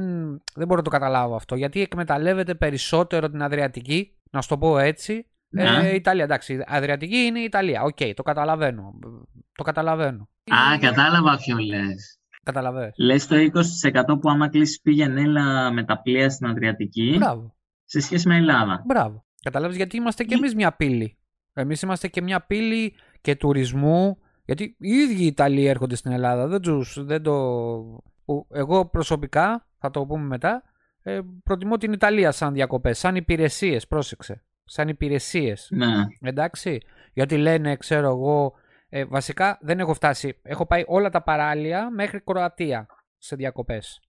[0.54, 1.54] δεν μπορώ να το καταλάβω αυτό.
[1.54, 5.26] Γιατί εκμεταλλεύεται περισσότερο την Αδριατική να σου το πω έτσι.
[5.48, 5.62] Ναι.
[5.62, 6.64] Ε, Ιταλία, εντάξει.
[6.66, 7.82] Αδριατική είναι η Ιταλία.
[7.82, 8.98] Οκ, το καταλαβαίνω.
[9.54, 10.28] Το καταλαβαίνω.
[10.44, 12.20] Α, κατάλαβα ποιο λες.
[12.42, 12.92] Καταλαβαίνω.
[12.96, 17.14] Λες το 20% που άμα κλείσει πήγαινε έλα με τα πλοία στην Αδριατική.
[17.18, 17.54] Μπράβο.
[17.84, 18.82] Σε σχέση με Ελλάδα.
[18.86, 19.24] Μπράβο.
[19.42, 21.18] Κατάλαβε γιατί είμαστε κι εμείς μια πύλη.
[21.52, 24.18] Εμείς είμαστε και μια πύλη και τουρισμού.
[24.44, 26.46] Γιατί οι ίδιοι οι Ιταλοί έρχονται στην Ελλάδα.
[26.46, 27.34] Δεν, τους, δεν το.
[28.50, 30.62] Εγώ προσωπικά, θα το πούμε μετά,
[31.02, 33.86] ε, προτιμώ την Ιταλία σαν διακοπές, σαν υπηρεσίες.
[33.86, 34.42] Πρόσεξε.
[34.64, 35.68] Σαν υπηρεσίες.
[35.70, 35.86] Ναι.
[36.20, 36.80] Εντάξει.
[37.12, 38.54] Γιατί λένε, ξέρω εγώ,
[38.88, 40.38] ε, βασικά δεν έχω φτάσει.
[40.42, 42.86] Έχω πάει όλα τα παράλια μέχρι Κροατία
[43.18, 44.00] σε διακοπές.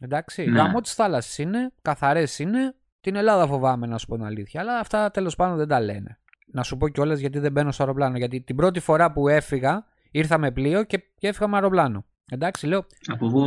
[0.00, 0.44] Εντάξει.
[0.44, 0.60] Ναι.
[0.60, 2.74] Γαμό τη θάλασσα είναι, καθαρές είναι.
[3.00, 4.60] Την Ελλάδα φοβάμαι να σου πω την αλήθεια.
[4.60, 6.18] Αλλά αυτά τέλος πάντων δεν τα λένε.
[6.46, 8.16] Να σου πω κιόλας γιατί δεν μπαίνω στο αεροπλάνο.
[8.16, 12.04] Γιατί την πρώτη φορά που έφυγα Ήρθα με πλοίο και, και έφυγα με αεροπλάνο.
[12.28, 12.84] Εντάξει, λέω.
[13.06, 13.44] Από πού;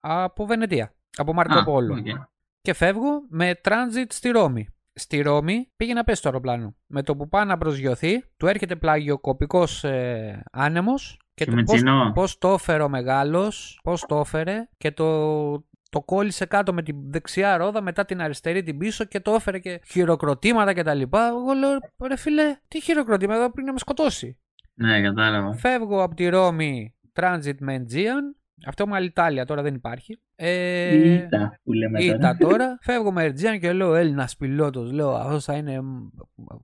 [0.00, 0.94] Από Βενετία.
[1.16, 2.02] Από Μαρκοπόλο.
[2.04, 2.24] Okay.
[2.60, 4.68] Και φεύγω με transit στη Ρώμη.
[4.92, 6.76] Στη Ρώμη πήγε να πέσει το αεροπλάνο.
[6.86, 11.62] Με το που πάει να προσγειωθεί, του έρχεται πλαγιοκοπικό ε, άνεμος και, Και το με
[11.62, 12.12] πώς, τσινό.
[12.14, 15.52] πώς το έφερε ο μεγάλος, πώς το έφερε και το,
[15.90, 19.58] το κόλλησε κάτω με την δεξιά ρόδα μετά την αριστερή την πίσω και το έφερε
[19.58, 21.26] και χειροκροτήματα και τα λοιπά.
[21.26, 24.38] Εγώ λέω ρε φίλε τι χειροκροτήματα εδώ πριν να με σκοτώσει.
[24.74, 25.54] Ναι, κατάλαβα.
[25.54, 28.35] Φεύγω από τη Ρώμη transit με Aegean.
[28.66, 30.20] Αυτό με Alitalia τώρα δεν υπάρχει.
[30.36, 32.14] Ε, Ήτα που λέμε τώρα.
[32.14, 32.78] Ήτα τώρα.
[32.80, 34.92] Φεύγω με Aegean και λέω Έλληνας πιλότος.
[34.92, 35.80] Λέω αυτό θα είναι.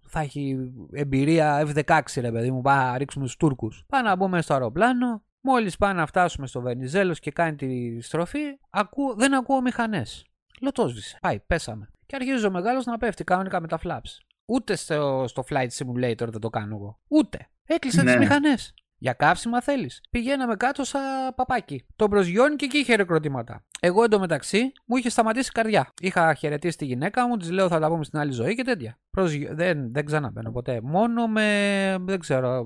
[0.09, 0.57] Θα έχει
[0.93, 2.61] εμπειρία F16 ρε παιδί μου.
[2.61, 3.84] Πάμε να ρίξουμε του Τούρκους.
[3.88, 5.22] Πάμε να μπούμε στο αεροπλάνο.
[5.40, 8.38] Μόλις πάμε να φτάσουμε στο Βενιζέλος και κάνει τη στροφή,
[8.70, 10.26] ακούω, δεν ακούω μηχανές.
[10.61, 11.18] Λέω το σβήσε.
[11.20, 11.88] Πάει, πέσαμε.
[12.07, 14.18] Και αρχίζει ο μεγάλος να πέφτει κανονικά με τα flaps.
[14.45, 16.99] Ούτε στο, στο flight simulator δεν το κάνω εγώ.
[17.09, 17.49] Ούτε.
[17.66, 18.12] Έκλεισε Ναι.
[18.12, 18.74] τι μηχανές.
[19.03, 20.00] Για καύσιμα θέλεις.
[20.11, 21.00] Πηγαίναμε κάτω σαν
[21.34, 21.84] παπάκι.
[21.96, 23.64] Τον προσγειώνει και εκεί είχε χειροκροτήματα.
[23.80, 25.92] Εγώ εντωμεταξύ μου είχε σταματήσει η καρδιά.
[26.00, 28.98] Είχα χαιρετήσει τη γυναίκα μου, της λέω θα τα πούμε στην άλλη ζωή και τέτοια.
[29.11, 29.48] Προσγει...
[29.53, 30.80] Δεν, δεν ξαναμπαίνω ποτέ.
[30.82, 31.96] Μόνο με.
[32.00, 32.64] δεν ξέρω.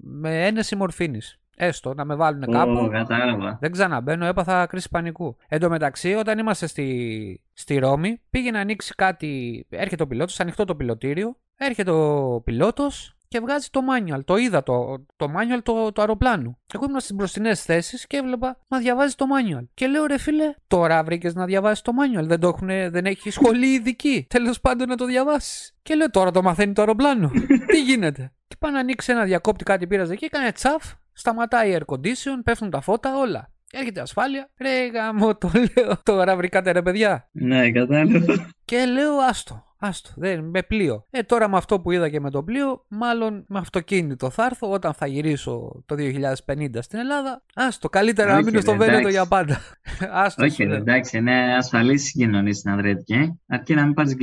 [0.00, 1.40] με ένεση μορφήνης.
[1.56, 2.78] Έστω να με βάλουν κάπου.
[2.84, 3.58] Ω, κατάλαβα.
[3.60, 5.36] Δεν ξαναμπαίνω, έπαθα κρίση πανικού.
[5.48, 9.66] Εν τω μεταξύ, όταν είμαστε στη, στη Ρώμη, πήγε να ανοίξει κάτι.
[9.70, 11.36] Έρχεται ο πιλότος, ανοιχτό το πιλωτήριο.
[11.56, 14.24] Έρχεται ο πιλότος και βγάζει το manual.
[14.24, 16.58] Το είδα το, το manual του το αεροπλάνου.
[16.74, 19.64] Εγώ ήμουν στις μπροστινές θέσεις και έβλεπα να διαβάζει το manual.
[19.74, 22.24] Και λέω ρε φίλε, τώρα βρήκες να διαβάσεις το manual.
[22.24, 24.26] Δεν, το έχουνε, δεν έχει σχολή ειδική.
[24.28, 25.74] Τέλος πάντων να το διαβάσεις.
[25.82, 27.30] Και λέω τώρα το μαθαίνει το αεροπλάνο.
[27.72, 28.32] Τι γίνεται.
[28.46, 32.40] Και πάει να ανοίξει ένα διακόπτη κάτι πήραζε εκεί, έκανε τσαφ, σταματάει η air condition,
[32.44, 33.52] πέφτουν τα φώτα, όλα.
[33.72, 34.50] Έρχεται ασφάλεια.
[34.60, 35.96] Ρε γάμο, το λέω.
[36.02, 37.28] Τώρα βρήκατε ρε παιδιά.
[37.32, 38.50] Ναι, κατάλαβα.
[38.64, 39.71] Και λέω άστο.
[39.84, 41.06] Άστο, δεν, με πλοίο.
[41.10, 44.70] Ε, τώρα με αυτό που είδα και με το πλοίο, μάλλον με αυτοκίνητο θα έρθω
[44.70, 47.42] όταν θα γυρίσω το 2050 στην Ελλάδα.
[47.54, 49.16] Άστο, καλύτερα να Όχι, μείνω στο ρε, Βένετο εντάξει.
[49.16, 49.60] για πάντα.
[50.24, 50.76] Άστο, Όχι, σου ρε, λέω.
[50.76, 53.40] εντάξει, είναι ασφαλής συγκοινωνία στην Αδρέτικη.
[53.46, 54.14] Αρκεί να μην πάρεις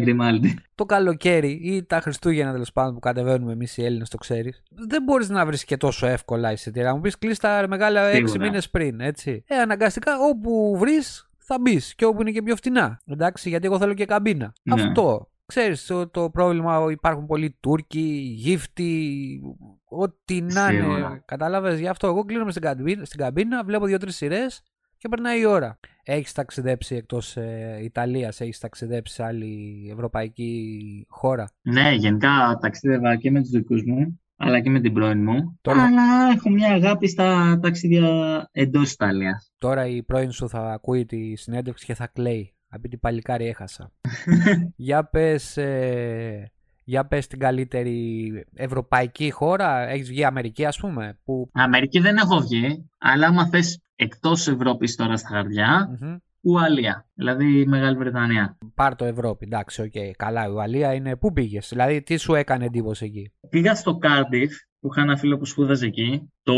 [0.00, 0.58] γκριμάλντι.
[0.74, 4.62] Το καλοκαίρι ή τα Χριστούγεννα τέλος πάντων που κατεβαίνουμε εμείς οι Έλληνες, το ξέρεις.
[4.88, 6.94] Δεν μπορείς να βρεις και τόσο εύκολα εισιτήρια.
[6.94, 8.38] Μου πεις κλείσει τα μεγάλα 6 Σίγουρα.
[8.44, 9.44] μήνες πριν, έτσι.
[9.46, 13.00] Ε, αναγκαστικά όπου βρεις θα μπεις και όπου είναι και πιο φτηνά.
[13.06, 14.52] Εντάξει, γιατί εγώ θέλω και καμπίνα.
[14.62, 14.82] Ναι.
[14.82, 15.28] Αυτό.
[15.46, 19.40] Ξέρεις το, το πρόβλημα υπάρχουν πολλοί Τούρκοι, γύφτοι,
[19.84, 20.82] ό,τι να είναι.
[20.82, 21.22] Σίγουρα.
[21.24, 24.62] Κατάλαβες, γι' αυτό εγώ κλείνομαι στην καμπίνα, στην καμπίνα βλέπω δύο-τρεις σειρές
[24.96, 25.78] και περνάει η ώρα.
[26.02, 33.30] Έχεις ταξιδέψει εκτός ε, Ιταλίας, έχεις ταξιδέψει σε άλλη ευρωπαϊκή χώρα; Ναι, γενικά ταξίδευα και
[33.30, 35.58] με τους δικούς μου, αλλά και με την πρώην μου.
[35.60, 38.08] Τώρα- Αλλά έχω μια αγάπη στα ταξίδια
[38.52, 39.52] εντός Ιταλίας.
[39.58, 42.54] Τώρα η πρώην σου θα ακούει τη συνέντευξη και θα κλαίει.
[42.68, 43.92] Από την παλικάρι έχασα.
[44.76, 46.52] για πες, ε,
[46.84, 49.88] για πες την καλύτερη ευρωπαϊκή χώρα.
[49.88, 51.18] Έχεις βγει Αμερική ας πούμε.
[51.24, 51.48] Που...
[51.52, 56.16] Αμερική δεν έχω βγει, αλλά άμα θες εκτός Ευρώπης τώρα στα χαρτιά, Μμμ.
[56.44, 58.58] Ουαλία, δηλαδή η Μεγάλη Βρετανία.
[58.74, 60.16] Πάρ' το Ευρώπη, εντάξει, οκ.
[60.16, 61.16] Καλά, η Ουαλία είναι.
[61.16, 65.38] Πού πήγες, δηλαδή τι σου έκανε εντύπωση εκεί; Πήγα στο Cardiff, που είχα ένα φίλο
[65.38, 66.52] που σπούδαζε εκεί, το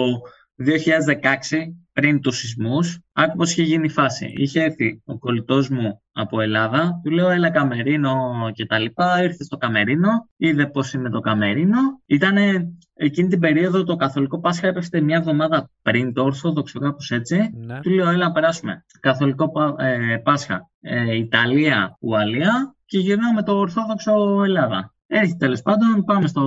[0.59, 2.99] 2016, πριν τους σεισμούς.
[3.13, 4.33] Άκου πώς είχε γίνει η φάση.
[4.37, 8.15] Είχε έρθει ο κολλητός μου από Ελλάδα, του λέω έλα Καμερίνο
[8.53, 11.79] και τα λοιπά, ήρθε στο Καμερίνο, είδε πώς είναι το Καμερίνο.
[12.07, 17.51] Ήτανε εκείνη την περίοδο το Καθολικό Πάσχα έπεφτε μια εβδομάδα πριν το Ορθόδοξο, κάπως έτσι.
[17.55, 17.81] Ναι.
[17.81, 18.85] Του λέω, έλα να περάσουμε.
[19.01, 24.95] Καθολικό Πα- ε, Πάσχα, ε, Ιταλία, Ουαλία και γυρνάω με το Ορθόδοξο Ελλάδα.
[25.07, 26.43] Έρχεται τέλος πάντων, πάμε στο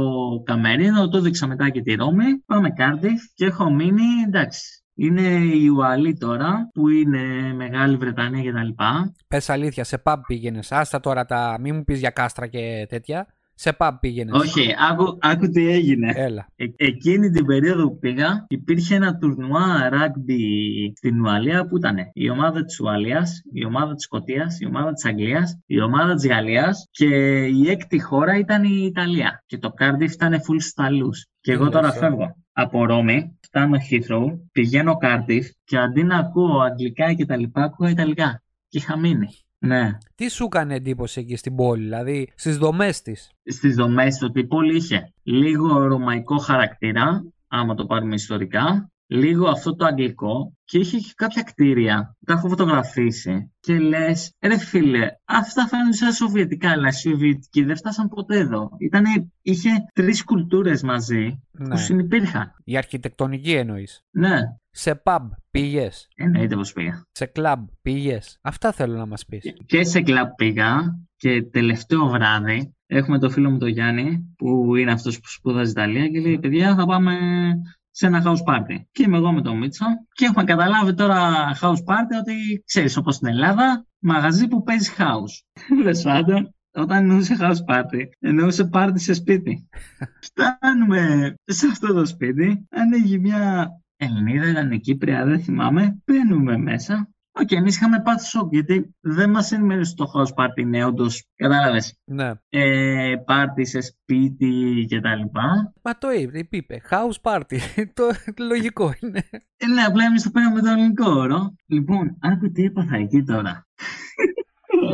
[0.45, 2.37] Καμερίνο, του 'δειξα μετά και τη Ρώμη.
[2.45, 4.83] Πάμε Κάρντιφ και έχω μείνει, εντάξει.
[4.95, 5.21] Είναι
[5.55, 8.83] η Ουαλία τώρα, που είναι Μεγάλη Βρετανία κτλ.
[9.27, 10.71] Πες αλήθεια, σε pub πήγαινες.
[10.71, 11.57] Άστα τώρα τα.
[11.59, 13.27] Μην μου πεις για κάστρα και τέτοια.
[13.61, 14.41] Σε pub πήγαινες.
[14.41, 16.13] Όχι, άκου, άκου τι έγινε.
[16.15, 16.47] Έλα.
[16.55, 22.29] Ε, εκείνη την περίοδο που πήγα υπήρχε ένα τουρνουά ράγμπι στην Ουαλία που ήταν η
[22.29, 26.87] ομάδα της Ουαλίας, η ομάδα της Σκοτίας, η ομάδα της Αγγλίας, η ομάδα της Γαλλίας
[26.91, 27.05] και
[27.45, 29.43] η έκτη χώρα ήταν η Ιταλία.
[29.45, 31.25] Και το Cardiff ήταν full σταλούς.
[31.41, 36.03] Και εγώ Τι τώρα λες, ε; φεύγω από Ρώμη, φτάνω Heathrow, πηγαίνω Cardiff και αντί
[36.03, 38.43] να ακούω αγγλικά και τα λοιπά, ακούω ιταλικά.
[38.67, 39.27] Και είχα μείνει.
[39.59, 39.97] Ναι.
[40.15, 44.45] Τι σου έκανε εντύπωση εκεί στην πόλη, δηλαδή στις δομές της; στις δομές ότι η
[44.45, 50.97] πόλη είχε λίγο ρωμαϊκό χαρακτήρα, άμα το πάρουμε ιστορικά, λίγο αυτό το αγγλικό και είχε
[50.97, 52.15] και κάποια κτίρια.
[52.25, 57.75] Τα έχω φωτογραφίσει και λες, ρε φίλε, αυτά φαίνονται σαν σοβιετικά, αλλά οι σοβιετικοί δεν
[57.75, 58.69] φτάσαν ποτέ εδώ.
[58.79, 59.09] Ήτανε,
[59.41, 61.67] είχε τρεις κουλτούρες μαζί Ναι.
[61.69, 62.51] που συνυπήρχαν.
[62.63, 64.01] Η αρχιτεκτονική εννοείς.
[64.11, 64.39] Ναι,
[64.71, 65.19] Σε pub
[65.51, 66.07] πήγες.
[66.15, 67.03] εννοείται πως πήγα.
[67.11, 68.37] Σε club πήγες.
[68.41, 69.53] Αυτά θέλω να μας πεις.
[69.65, 74.91] Και σε κλαμπ πήγα και τελευταίο βράδυ έχουμε το φίλο μου τον Γιάννη που είναι
[74.91, 77.13] αυτός που σπούδαζε Ιταλία και λέει παιδιά θα πάμε
[77.99, 78.75] σε ένα house party.
[78.91, 81.31] Και είμαι εγώ με τον Μίτσο και έχουμε καταλάβει τώρα
[81.61, 85.61] house party ότι ξέρεις, όπως στην Ελλάδα, μαγαζί που παίζει house.
[85.83, 89.67] Λες πάντων, όταν εννοούσε house party, εννοούσε party σε σπίτι.
[90.27, 96.01] Φτάνουμε σε αυτό το σπίτι, ανοίγει μια Ελληνίδα, ήταν Κύπρια, δεν θυμάμαι.
[96.05, 97.09] Μπαίνουμε μέσα
[97.41, 101.05] OK, okay, εμείς είχαμε πάθει σοκ γιατί δεν μας ενημέρωσε το house party είναι όντως.
[101.35, 101.99] Κατάλαβες.
[102.05, 102.31] Ναι.
[102.49, 105.39] Ε, πάρτι σε σπίτι κτλ.
[105.81, 106.81] Μα το είπε, είπε.
[106.89, 107.57] House party.
[107.97, 108.03] το
[108.37, 109.23] λογικό είναι.
[109.57, 111.55] Ε, ναι, απλά εμείς το πήραμε το ελληνικό όρο.
[111.65, 113.67] Λοιπόν, άκου τι έπαθα εκεί τώρα.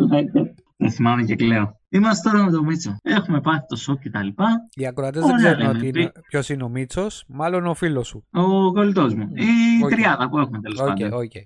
[0.77, 1.79] Δεν θυμάμαι και κλαίω.
[1.95, 2.97] Είμαστε τώρα με τον Μίτσο.
[3.01, 4.27] Έχουμε πάθει το σοκ κτλ.
[4.73, 8.25] Οι ακροατές δεν ξέρουν είναι, ποιος είναι ο Μίτσος, μάλλον ο φίλος σου.
[8.31, 9.29] Ο κολλητός μου.
[9.33, 9.45] Η
[9.85, 9.89] okay.
[9.89, 11.09] τριάδα που έχουμε τέλος okay, πάντων.
[11.11, 11.43] Okay.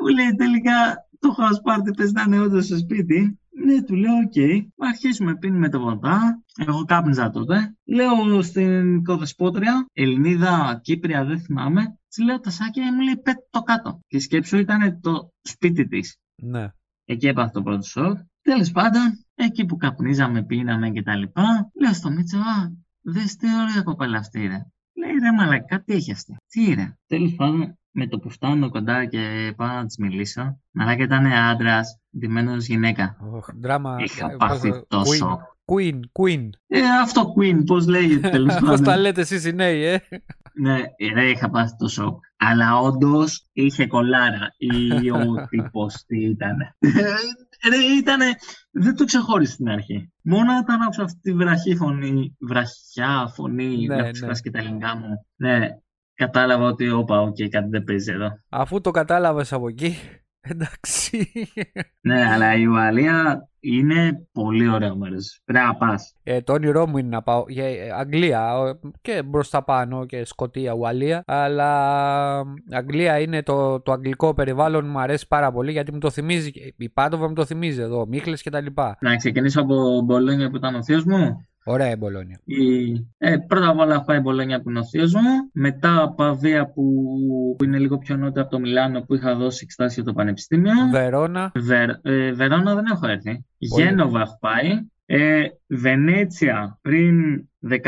[0.00, 3.40] Μου λέει τελικά το house party πες να είναι όντως στο σπίτι.
[3.64, 4.32] Ναι, του λέω, okay.
[4.34, 4.66] Okay.
[4.78, 6.42] Αρχίζουμε, πίνουμε το ποτά.
[6.56, 7.76] Εγώ κάπνιζα τότε.
[7.84, 11.98] Λέω στην οικοδεσπότρια, Ελληνίδα, Κύπρια, δεν θυμάμαι.
[12.08, 14.00] Της λέω τασάκια, μου λέει πέτα το κάτω.
[14.06, 16.18] Και σκέψου ήταν το σπίτι της.
[16.42, 16.68] Ναι.
[17.04, 18.16] Εκεί έπαθα το πρώτο σοκ.
[18.42, 21.22] Τέλος πάντων, εκεί που καπνίζαμε, πίναμε κτλ.
[21.80, 22.72] Λέω στο Μίτσο, α,
[23.02, 24.66] δες τι ωραία κοπέλα αυτή ρε.
[24.94, 26.36] Λέει ρε μαλακά, τι έχει αυτή.
[26.48, 26.96] Τι ρε.
[27.06, 31.98] Τέλος πάντων, με το που φτάνω κοντά και πάω να της μιλήσω, μαλάκα ήταν άντρας,
[32.18, 33.16] ντυμένος γυναίκα.
[33.20, 33.96] Oh, δράμα.
[33.98, 35.38] Είχα ε, πάθει τόσο.
[35.64, 36.48] Queen, Queen.
[36.66, 38.68] Ε, αυτό Queen, πώς λέγεται τέλος πάντων.
[38.70, 39.98] Πώς τα λέτε εσείς οι νέοι, ε.
[40.54, 40.80] Ναι,
[41.14, 42.18] ρε, είχα πάθει το σοκ.
[42.36, 46.56] Αλλά όντως είχε κολάρα ή ο τύπος τι ήταν.
[47.68, 48.26] Ρε, ήτανε,
[48.70, 50.12] δεν το ξεχώρισε στην αρχή.
[50.22, 54.40] Μόνο όταν άκουσα αυτή τη βραχνή φωνή, βραχνιά φωνή, ναι, να ναι.
[54.42, 55.26] και τα ελληνικά μου.
[55.36, 55.68] Ναι,
[56.14, 58.28] κατάλαβα ότι όπα, okay, okay, κάτι δεν παίζει εδώ.
[58.48, 59.96] Αφού το κατάλαβες από εκεί,
[60.50, 61.28] εντάξει.
[62.00, 65.40] ναι, αλλά η Ουαλία είναι πολύ ωραίο μέρος.
[65.44, 66.14] Πρέπει να πας.
[66.22, 68.52] Ε, το όνειρό μου είναι να πάω για ε, Αγγλία
[69.00, 71.22] και μπροστά πάνω και Σκωτία, Ουαλία.
[71.26, 71.70] Αλλά
[72.70, 76.50] Αγγλία είναι το, το αγγλικό περιβάλλον μου αρέσει πάρα πολύ γιατί μου το θυμίζει.
[76.76, 78.66] Η Πάντοβα μου το θυμίζει εδώ, Μίχλες κτλ.
[79.00, 81.46] Να ξεκινήσω από Μπολόνια που ήταν ο θείος μου.
[81.64, 82.40] Ωραία η Μπολόνια.
[82.44, 82.92] Η...
[83.18, 85.50] Ε, πρώτα απ' όλα πάει η Μπολόνια που είναι ο θείο μου.
[85.52, 86.84] Μετά Παβία που...
[87.58, 90.72] που είναι λίγο πιο νότια από το Μιλάνο που είχα δώσει εξετάσει για το Πανεπιστήμιο.
[90.90, 91.52] Βερόνα.
[91.54, 91.90] Βερ...
[92.02, 93.44] Ε, Βερόνα δεν έχω έρθει.
[93.58, 94.86] Γένοβα έχω πάει.
[95.06, 97.84] Ε, Βενέτσια πριν 15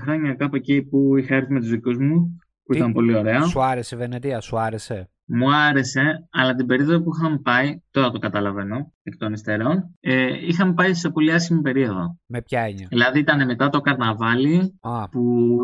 [0.00, 2.38] χρόνια κάπου εκεί που είχα έρθει με τους δικούς μου
[2.68, 3.42] που Τι; ήταν πολύ ωραία.
[3.42, 8.10] Σου άρεσε η Βενετία, σου άρεσε; Μου άρεσε, αλλά την περίοδο που είχαμε πάει, τώρα
[8.10, 12.18] το καταλαβαίνω εκ των υστέρων, ε, είχαμε πάει σε πολύ άσχημη περίοδο.
[12.26, 14.78] Με ποια έννοια; Δηλαδή ήταν μετά το καρναβάλι
[15.10, 15.58] που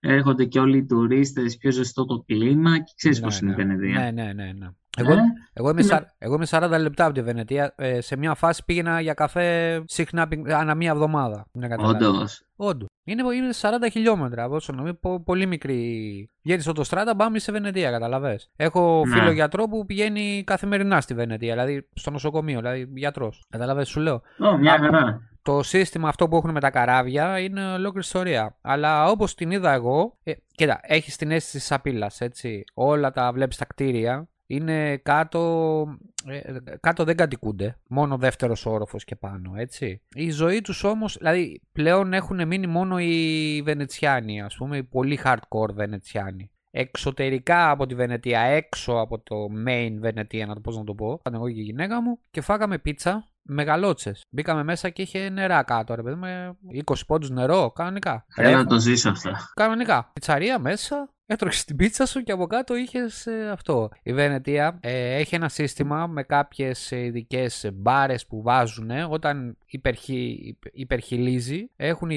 [0.00, 3.54] έρχονται και όλοι οι τουρίστες, πιο ζεστό το κλίμα και ξέρεις ναι, πώς είναι η
[3.54, 3.62] ναι.
[3.62, 4.00] Βενετία.
[4.00, 4.52] Ναι, ναι, ναι.
[4.52, 4.68] ναι.
[4.98, 5.16] Εγώ, ε,
[5.52, 6.12] εγώ, είμαι, είμαι...
[6.18, 7.74] εγώ είμαι 40 λεπτά από τη Βενετία.
[7.76, 11.46] Ε, σε μια φάση πήγαινα για καφέ συχνά ανά μία εβδομάδα.
[11.78, 12.42] Όντως.
[12.56, 12.88] Όντως.
[13.04, 14.46] Είναι, είναι 40 χιλιόμετρα.
[14.46, 16.30] Όσο νομίζω, πολύ μικρή.
[16.42, 18.40] Βγαίνεις στράτα, πάμε σε Βενετία, καταλαβέ.
[18.56, 19.14] Έχω ναι.
[19.14, 23.44] φίλο γιατρό που πηγαίνει καθημερινά στη Βενετία, δηλαδή στο νοσοκομείο, δηλαδή γιατρός.
[23.50, 25.20] Καταλαβέ, σου λέω; Oh, μια χαρά.
[25.42, 28.56] Το σύστημα αυτό που έχουν με τα καράβια είναι ολόκληρη ιστορία.
[28.60, 30.18] Αλλά όπως την είδα εγώ.
[30.22, 32.64] Ε, κοίτα, έχεις την αίσθηση της σαπίλα, έτσι.
[32.74, 35.84] Όλα τα βλέπεις τα κτίρια είναι κάτω,
[36.26, 40.02] ε, κάτω δεν κατοικούνται, μόνο δεύτερος όροφος και πάνω, έτσι.
[40.14, 45.18] Η ζωή τους όμως, δηλαδή πλέον έχουν μείνει μόνο οι Βενετσιάνοι, ας πούμε, οι πολύ
[45.24, 46.50] hardcore Βενετσιάνοι.
[46.70, 49.36] Εξωτερικά από τη Βενετία, έξω από το
[49.66, 52.40] main Βενετία, να το πώς να το πω, ήταν εγώ και η γυναίκα μου και
[52.40, 54.24] φάγαμε πίτσα μεγαλότσες.
[54.30, 58.24] Μπήκαμε μέσα και είχε νερά κάτω, ρε παιδί με 20 πόντους νερό, κανονικά.
[58.34, 59.50] Θέλω να το ζήσω αυτά.
[59.54, 60.10] Κανονικά.
[60.12, 63.90] Πιτσαρία μέσα, έτρωξε την πίτσα σου και από κάτω είχες ε, αυτό.
[64.02, 71.70] Η Βενετία ε, έχει ένα σύστημα με κάποιες ειδικές μπάρες που βάζουν όταν υπερχει, υπερχιλίζει.
[71.76, 72.10] Έχουν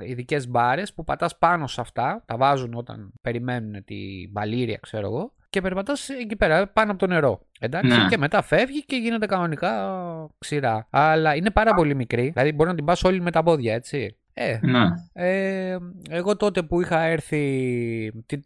[0.00, 2.22] ειδικές μπάρες που πατάς πάνω σε αυτά.
[2.26, 7.06] Τα βάζουν όταν περιμένουν τη μπαλήρια, ξέρω εγώ και περπατάς εκεί πέρα πάνω από το
[7.06, 7.40] νερό.
[7.60, 8.06] Εντάξει, ναι.
[8.08, 9.70] και μετά φεύγει και γίνεται κανονικά
[10.38, 10.86] ξηρά.
[10.90, 14.16] Αλλά είναι πάρα πολύ μικρή, δηλαδή μπορεί να την πας όλη με τα πόδια, έτσι.
[14.36, 14.80] Ε, ναι.
[15.12, 15.76] ε,
[16.08, 17.42] εγώ τότε που είχα έρθει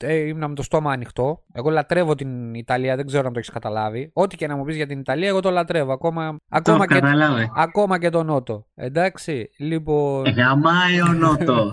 [0.01, 1.43] ε, ήμουν με το στόμα ανοιχτό.
[1.53, 4.11] Εγώ λατρεύω την Ιταλία, δεν ξέρω αν το έχεις καταλάβει.
[4.13, 5.93] Ό,τι και να μου πεις για την Ιταλία, εγώ το λατρεύω.
[5.93, 7.01] Ακόμα, ακόμα, και,
[7.55, 8.67] ακόμα και τον Νότο.
[8.75, 10.25] Εντάξει, λοιπόν.
[10.25, 11.73] Γαμάει ο Νότος.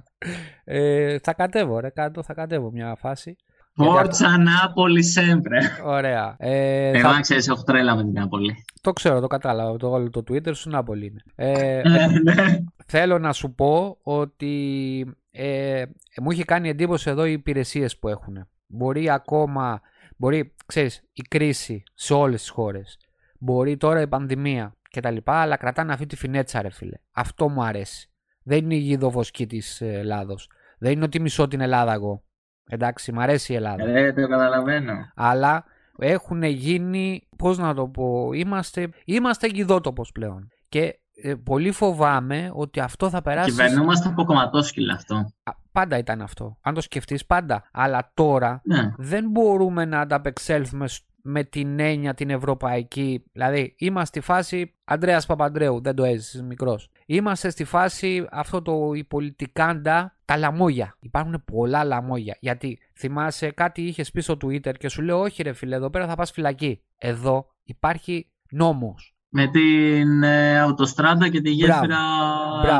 [0.64, 3.36] ε, θα κατέβω, ρε, κάτω, θα κατέβω μια φάση.
[3.74, 5.86] Φόρτσα Νάπολη sempre.
[5.86, 6.36] Ωραία.
[6.38, 7.20] Ε, Εγώ θα...
[7.20, 8.64] ξέρεις, έχω τρέλα με την Νάπολη.
[8.80, 9.76] Το ξέρω, το κατάλαβα.
[9.76, 11.22] Το όλο το Twitter σου Νάπολη είναι.
[11.34, 12.58] Ε, ναι, ναι.
[12.86, 15.84] θέλω να σου πω ότι ε,
[16.22, 18.48] μου έχει κάνει εντύπωση εδώ οι υπηρεσίες που έχουν.
[18.66, 19.80] Μπορεί ακόμα,
[20.16, 22.98] μπορεί, ξέρεις, η κρίση σε όλες τις χώρες.
[23.38, 25.16] Μπορεί τώρα η πανδημία κτλ.
[25.24, 26.96] Αλλά κρατάνε αυτή τη φινέτσα, ρε φίλε.
[27.12, 28.10] Αυτό μου αρέσει.
[28.42, 30.50] Δεν είναι η γιδοβοσκή της Ελλάδος.
[30.78, 32.22] Δεν είναι ότι μισώ την Ελλάδα εγώ.
[32.70, 33.88] Εντάξει, μ' αρέσει η Ελλάδα.
[33.88, 34.92] Ε, το καταλαβαίνω.
[35.14, 35.64] Αλλά
[35.98, 40.48] έχουν γίνει, πώς να το πω, είμαστε, είμαστε γιδότοπος πλέον.
[40.68, 43.50] Και ε, πολύ φοβάμαι ότι αυτό θα περάσει.
[43.50, 45.24] Κυβερνούμαστε από κομματόσκυλα αυτό.
[45.72, 46.58] Πάντα ήταν αυτό.
[46.62, 47.68] Αν το σκεφτείς, πάντα.
[47.72, 48.92] Αλλά τώρα ναι.
[48.96, 50.86] δεν μπορούμε να ανταπεξέλθουμε
[51.22, 53.24] με την έννοια την ευρωπαϊκή.
[53.32, 56.90] Δηλαδή, είμαστε στη φάση Αντρέας Παπαντρέου, δεν το έζησες μικρός.
[57.06, 60.96] Είμαστε στη φάση αυτό το η πολιτικάντα, τα λαμόγια.
[61.00, 62.36] Υπάρχουν πολλά λαμόγια.
[62.40, 66.06] Γιατί θυμάσαι κάτι είχες πει στο Twitter και σου λέω, Όχι, ρε φίλε, εδώ πέρα
[66.06, 66.82] θα πας φυλακή.
[66.98, 71.98] Εδώ υπάρχει νόμος με την ε, Αυτοστράντα και τη γέφυρα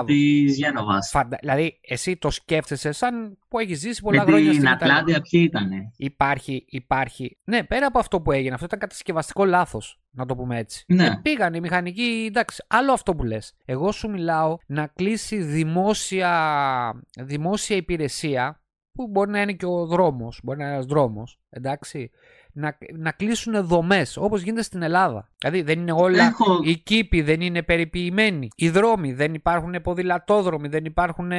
[0.07, 0.99] της Γένοβα.
[1.41, 5.21] Δηλαδή, εσύ το σκέφτεσαι σαν που έχεις ζήσει πολλά με χρόνια στην Ατλάντια.
[5.21, 5.71] Ποιοι ήταν.
[5.97, 7.39] Υπάρχει, υπάρχει.
[7.45, 10.01] Ναι, πέρα από αυτό που έγινε, αυτό ήταν κατασκευαστικό λάθος.
[10.11, 10.85] Να το πούμε έτσι.
[10.89, 11.07] Ναι.
[11.07, 13.55] Ε, πήγαν οι μηχανικοί, εντάξει, άλλο αυτό που λες.
[13.65, 20.41] Εγώ σου μιλάω να κλείσει δημόσια, δημόσια υπηρεσία που μπορεί να είναι και ο δρόμος,
[20.43, 22.11] μπορεί να είναι ένας δρόμος, εντάξει
[22.53, 25.29] να, να κλείσουν δομές όπως γίνεται στην Ελλάδα.
[25.39, 26.25] Δηλαδή δεν είναι όλα.
[26.25, 26.61] Έχω...
[26.63, 28.49] Οι κήποι δεν είναι περιποιημένοι.
[28.57, 31.31] Οι δρόμοι δεν υπάρχουν ποδηλατόδρομοι, δεν υπάρχουν.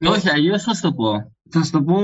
[0.00, 1.32] Όχι, αλλιώς θα σου το πω.
[1.50, 1.98] Θα σου το πω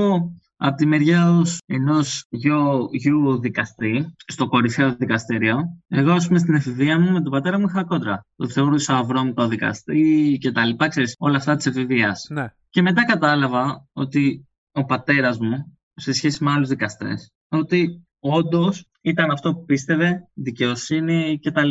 [0.57, 5.59] από τη μεριά ενός γιου, γιου δικαστή, στο κορυφαίο δικαστήριο.
[5.89, 8.27] Εγώ, ας πούμε, στην εφηβεία μου με τον πατέρα μου είχα κόντρα.
[8.37, 12.27] Το θεωρούσα βρώμικο δικαστή και τα λοιπά, ξέρεις, όλα αυτά της εφηβείας.
[12.31, 12.47] Ναι.
[12.71, 19.31] Και μετά κατάλαβα ότι ο πατέρας μου, σε σχέση με άλλους δικαστές, ότι όντως ήταν
[19.31, 21.69] αυτό που πίστευε, δικαιοσύνη κτλ.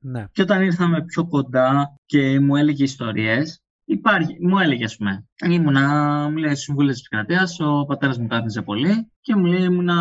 [0.00, 0.26] Ναι.
[0.32, 5.88] Και όταν ήρθαμε πιο κοντά και μου έλεγε ιστορίες, Υπάρχει, μου έλεγε, ας πούμε, ήμουνα,
[6.30, 9.96] μου λέει, συμβούλιος της επικρατείας, ο πατέρας μου κάθιζε πολύ και μου λέει, ήμουνα,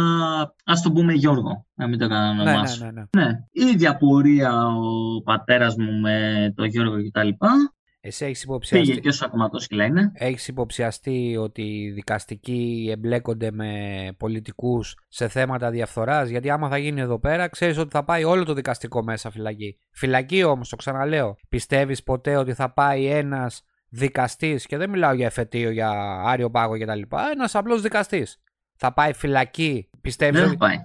[0.65, 3.23] ας το πούμε Γιώργο, να μην το κάνω ναι, ναι, ναι, ναι.
[3.23, 3.29] ναι.
[3.51, 7.29] Η ίδια πορεία ο πατέρας μου με τον Γιώργο κτλ.
[8.03, 8.87] Εσύ έχεις υποψιαστεί.
[8.87, 10.11] Πήγε και όσο ακροματόσκυλα είναι.
[10.13, 13.71] Έχεις υποψιαστεί ότι οι δικαστικοί εμπλέκονται με
[14.17, 18.43] πολιτικούς σε θέματα διαφθοράς; Γιατί άμα θα γίνει εδώ πέρα, ξέρεις ότι θα πάει όλο
[18.43, 19.77] το δικαστικό μέσα φυλακή.
[19.91, 21.35] Φυλακή όμως, το ξαναλέω.
[21.49, 25.89] Πιστεύεις ποτέ ότι θα πάει ένας δικαστής, και δεν μιλάω για εφετείο, για
[26.25, 27.01] άριο πάγο κτλ.
[27.33, 28.41] Ένας απλός δικαστής.
[28.75, 29.89] Θα πάει φυλακή.
[30.01, 30.39] Πιστεύεις.
[30.39, 30.57] Δεν ότι...
[30.57, 30.77] θα πάει.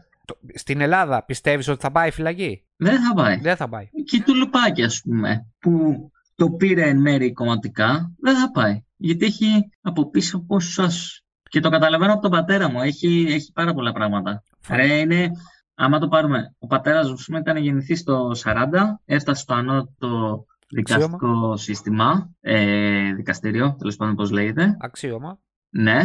[0.55, 3.37] Στην Ελλάδα πιστεύεις ότι θα πάει φυλακή; Δεν θα πάει.
[3.37, 3.89] Δεν θα πάει.
[4.05, 8.85] Και του λουπάκι, ας πούμε, που το πήρε εν μέρη κομματικά, δεν θα πάει.
[8.97, 12.81] Γιατί έχει από πίσω πόσους Και το καταλαβαίνω από τον πατέρα μου.
[12.81, 14.43] Έχει, έχει πάρα πολλά πράγματα.
[14.69, 15.31] Ρε, είναι,
[15.75, 18.67] άμα το πάρουμε, ο πατέρας μου ήταν γεννηθεί στο 40,
[19.05, 24.77] έφτασε στο ανώτο δικαστικό σύστημα, ε, δικαστήριο, τέλος πάντων πώς λέγεται.
[24.81, 25.39] Αξίωμα.
[25.69, 26.01] Ναι.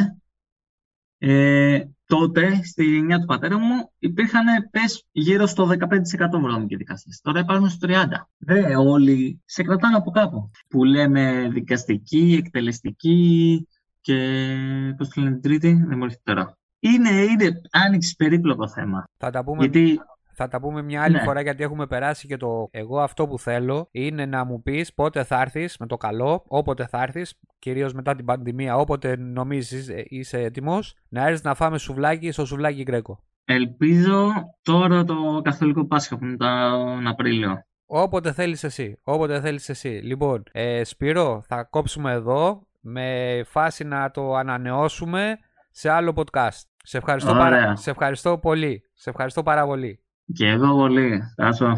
[1.18, 7.20] Ε, τότε, στη γενιά του πατέρα μου, υπήρχαν πες γύρω στο 15% βρώμικοι δικαστές.
[7.24, 7.93] Τώρα υπάρχουν στο 30%.
[8.38, 10.49] Δεν όλοι σε κρατάνε από κάπου.
[10.68, 13.68] Που λέμε δικαστική, εκτελεστική
[14.01, 14.18] και
[14.97, 16.57] πώς το λένε τρίτη, δεν μου έρχεται τώρα.
[16.80, 19.03] Είναι, είναι άνοιξη περίπλοκο θέμα.
[19.18, 19.57] Θα τα πούμε.
[19.59, 19.99] Γιατί
[20.34, 21.24] θα τα πούμε μια άλλη Ναι.
[21.24, 22.68] φορά γιατί έχουμε περάσει και το.
[22.72, 26.86] Εγώ αυτό που θέλω είναι να μου πεις πότε θα έρθεις με το καλό, όποτε
[26.88, 32.32] θα έρθεις, κυρίως μετά την πανδημία, όποτε νομίζεις είσαι έτοιμος, να έρθεις να φάμε σουβλάκι
[32.32, 33.24] στο σουβλάκι Γκρέκο.
[33.46, 37.64] ελπίζω τώρα το καθολικό Πάσχα που είναι τον Απρίλιο.
[37.86, 38.98] Όποτε θέλεις εσύ.
[39.04, 39.88] Όποτε θέλεις εσύ.
[39.90, 45.38] Λοιπόν, ε, Σπύρο, θα κόψουμε εδώ με φάση να το ανανεώσουμε
[45.72, 46.62] σε άλλο podcast.
[46.84, 47.44] Σε ευχαριστώ, Ωραία.
[47.44, 48.84] πάρα, σε ευχαριστώ πολύ.
[48.94, 50.00] Σε ευχαριστώ πάρα πολύ.
[50.34, 51.22] Και εγώ πολύ.
[51.36, 51.78] Τάσο.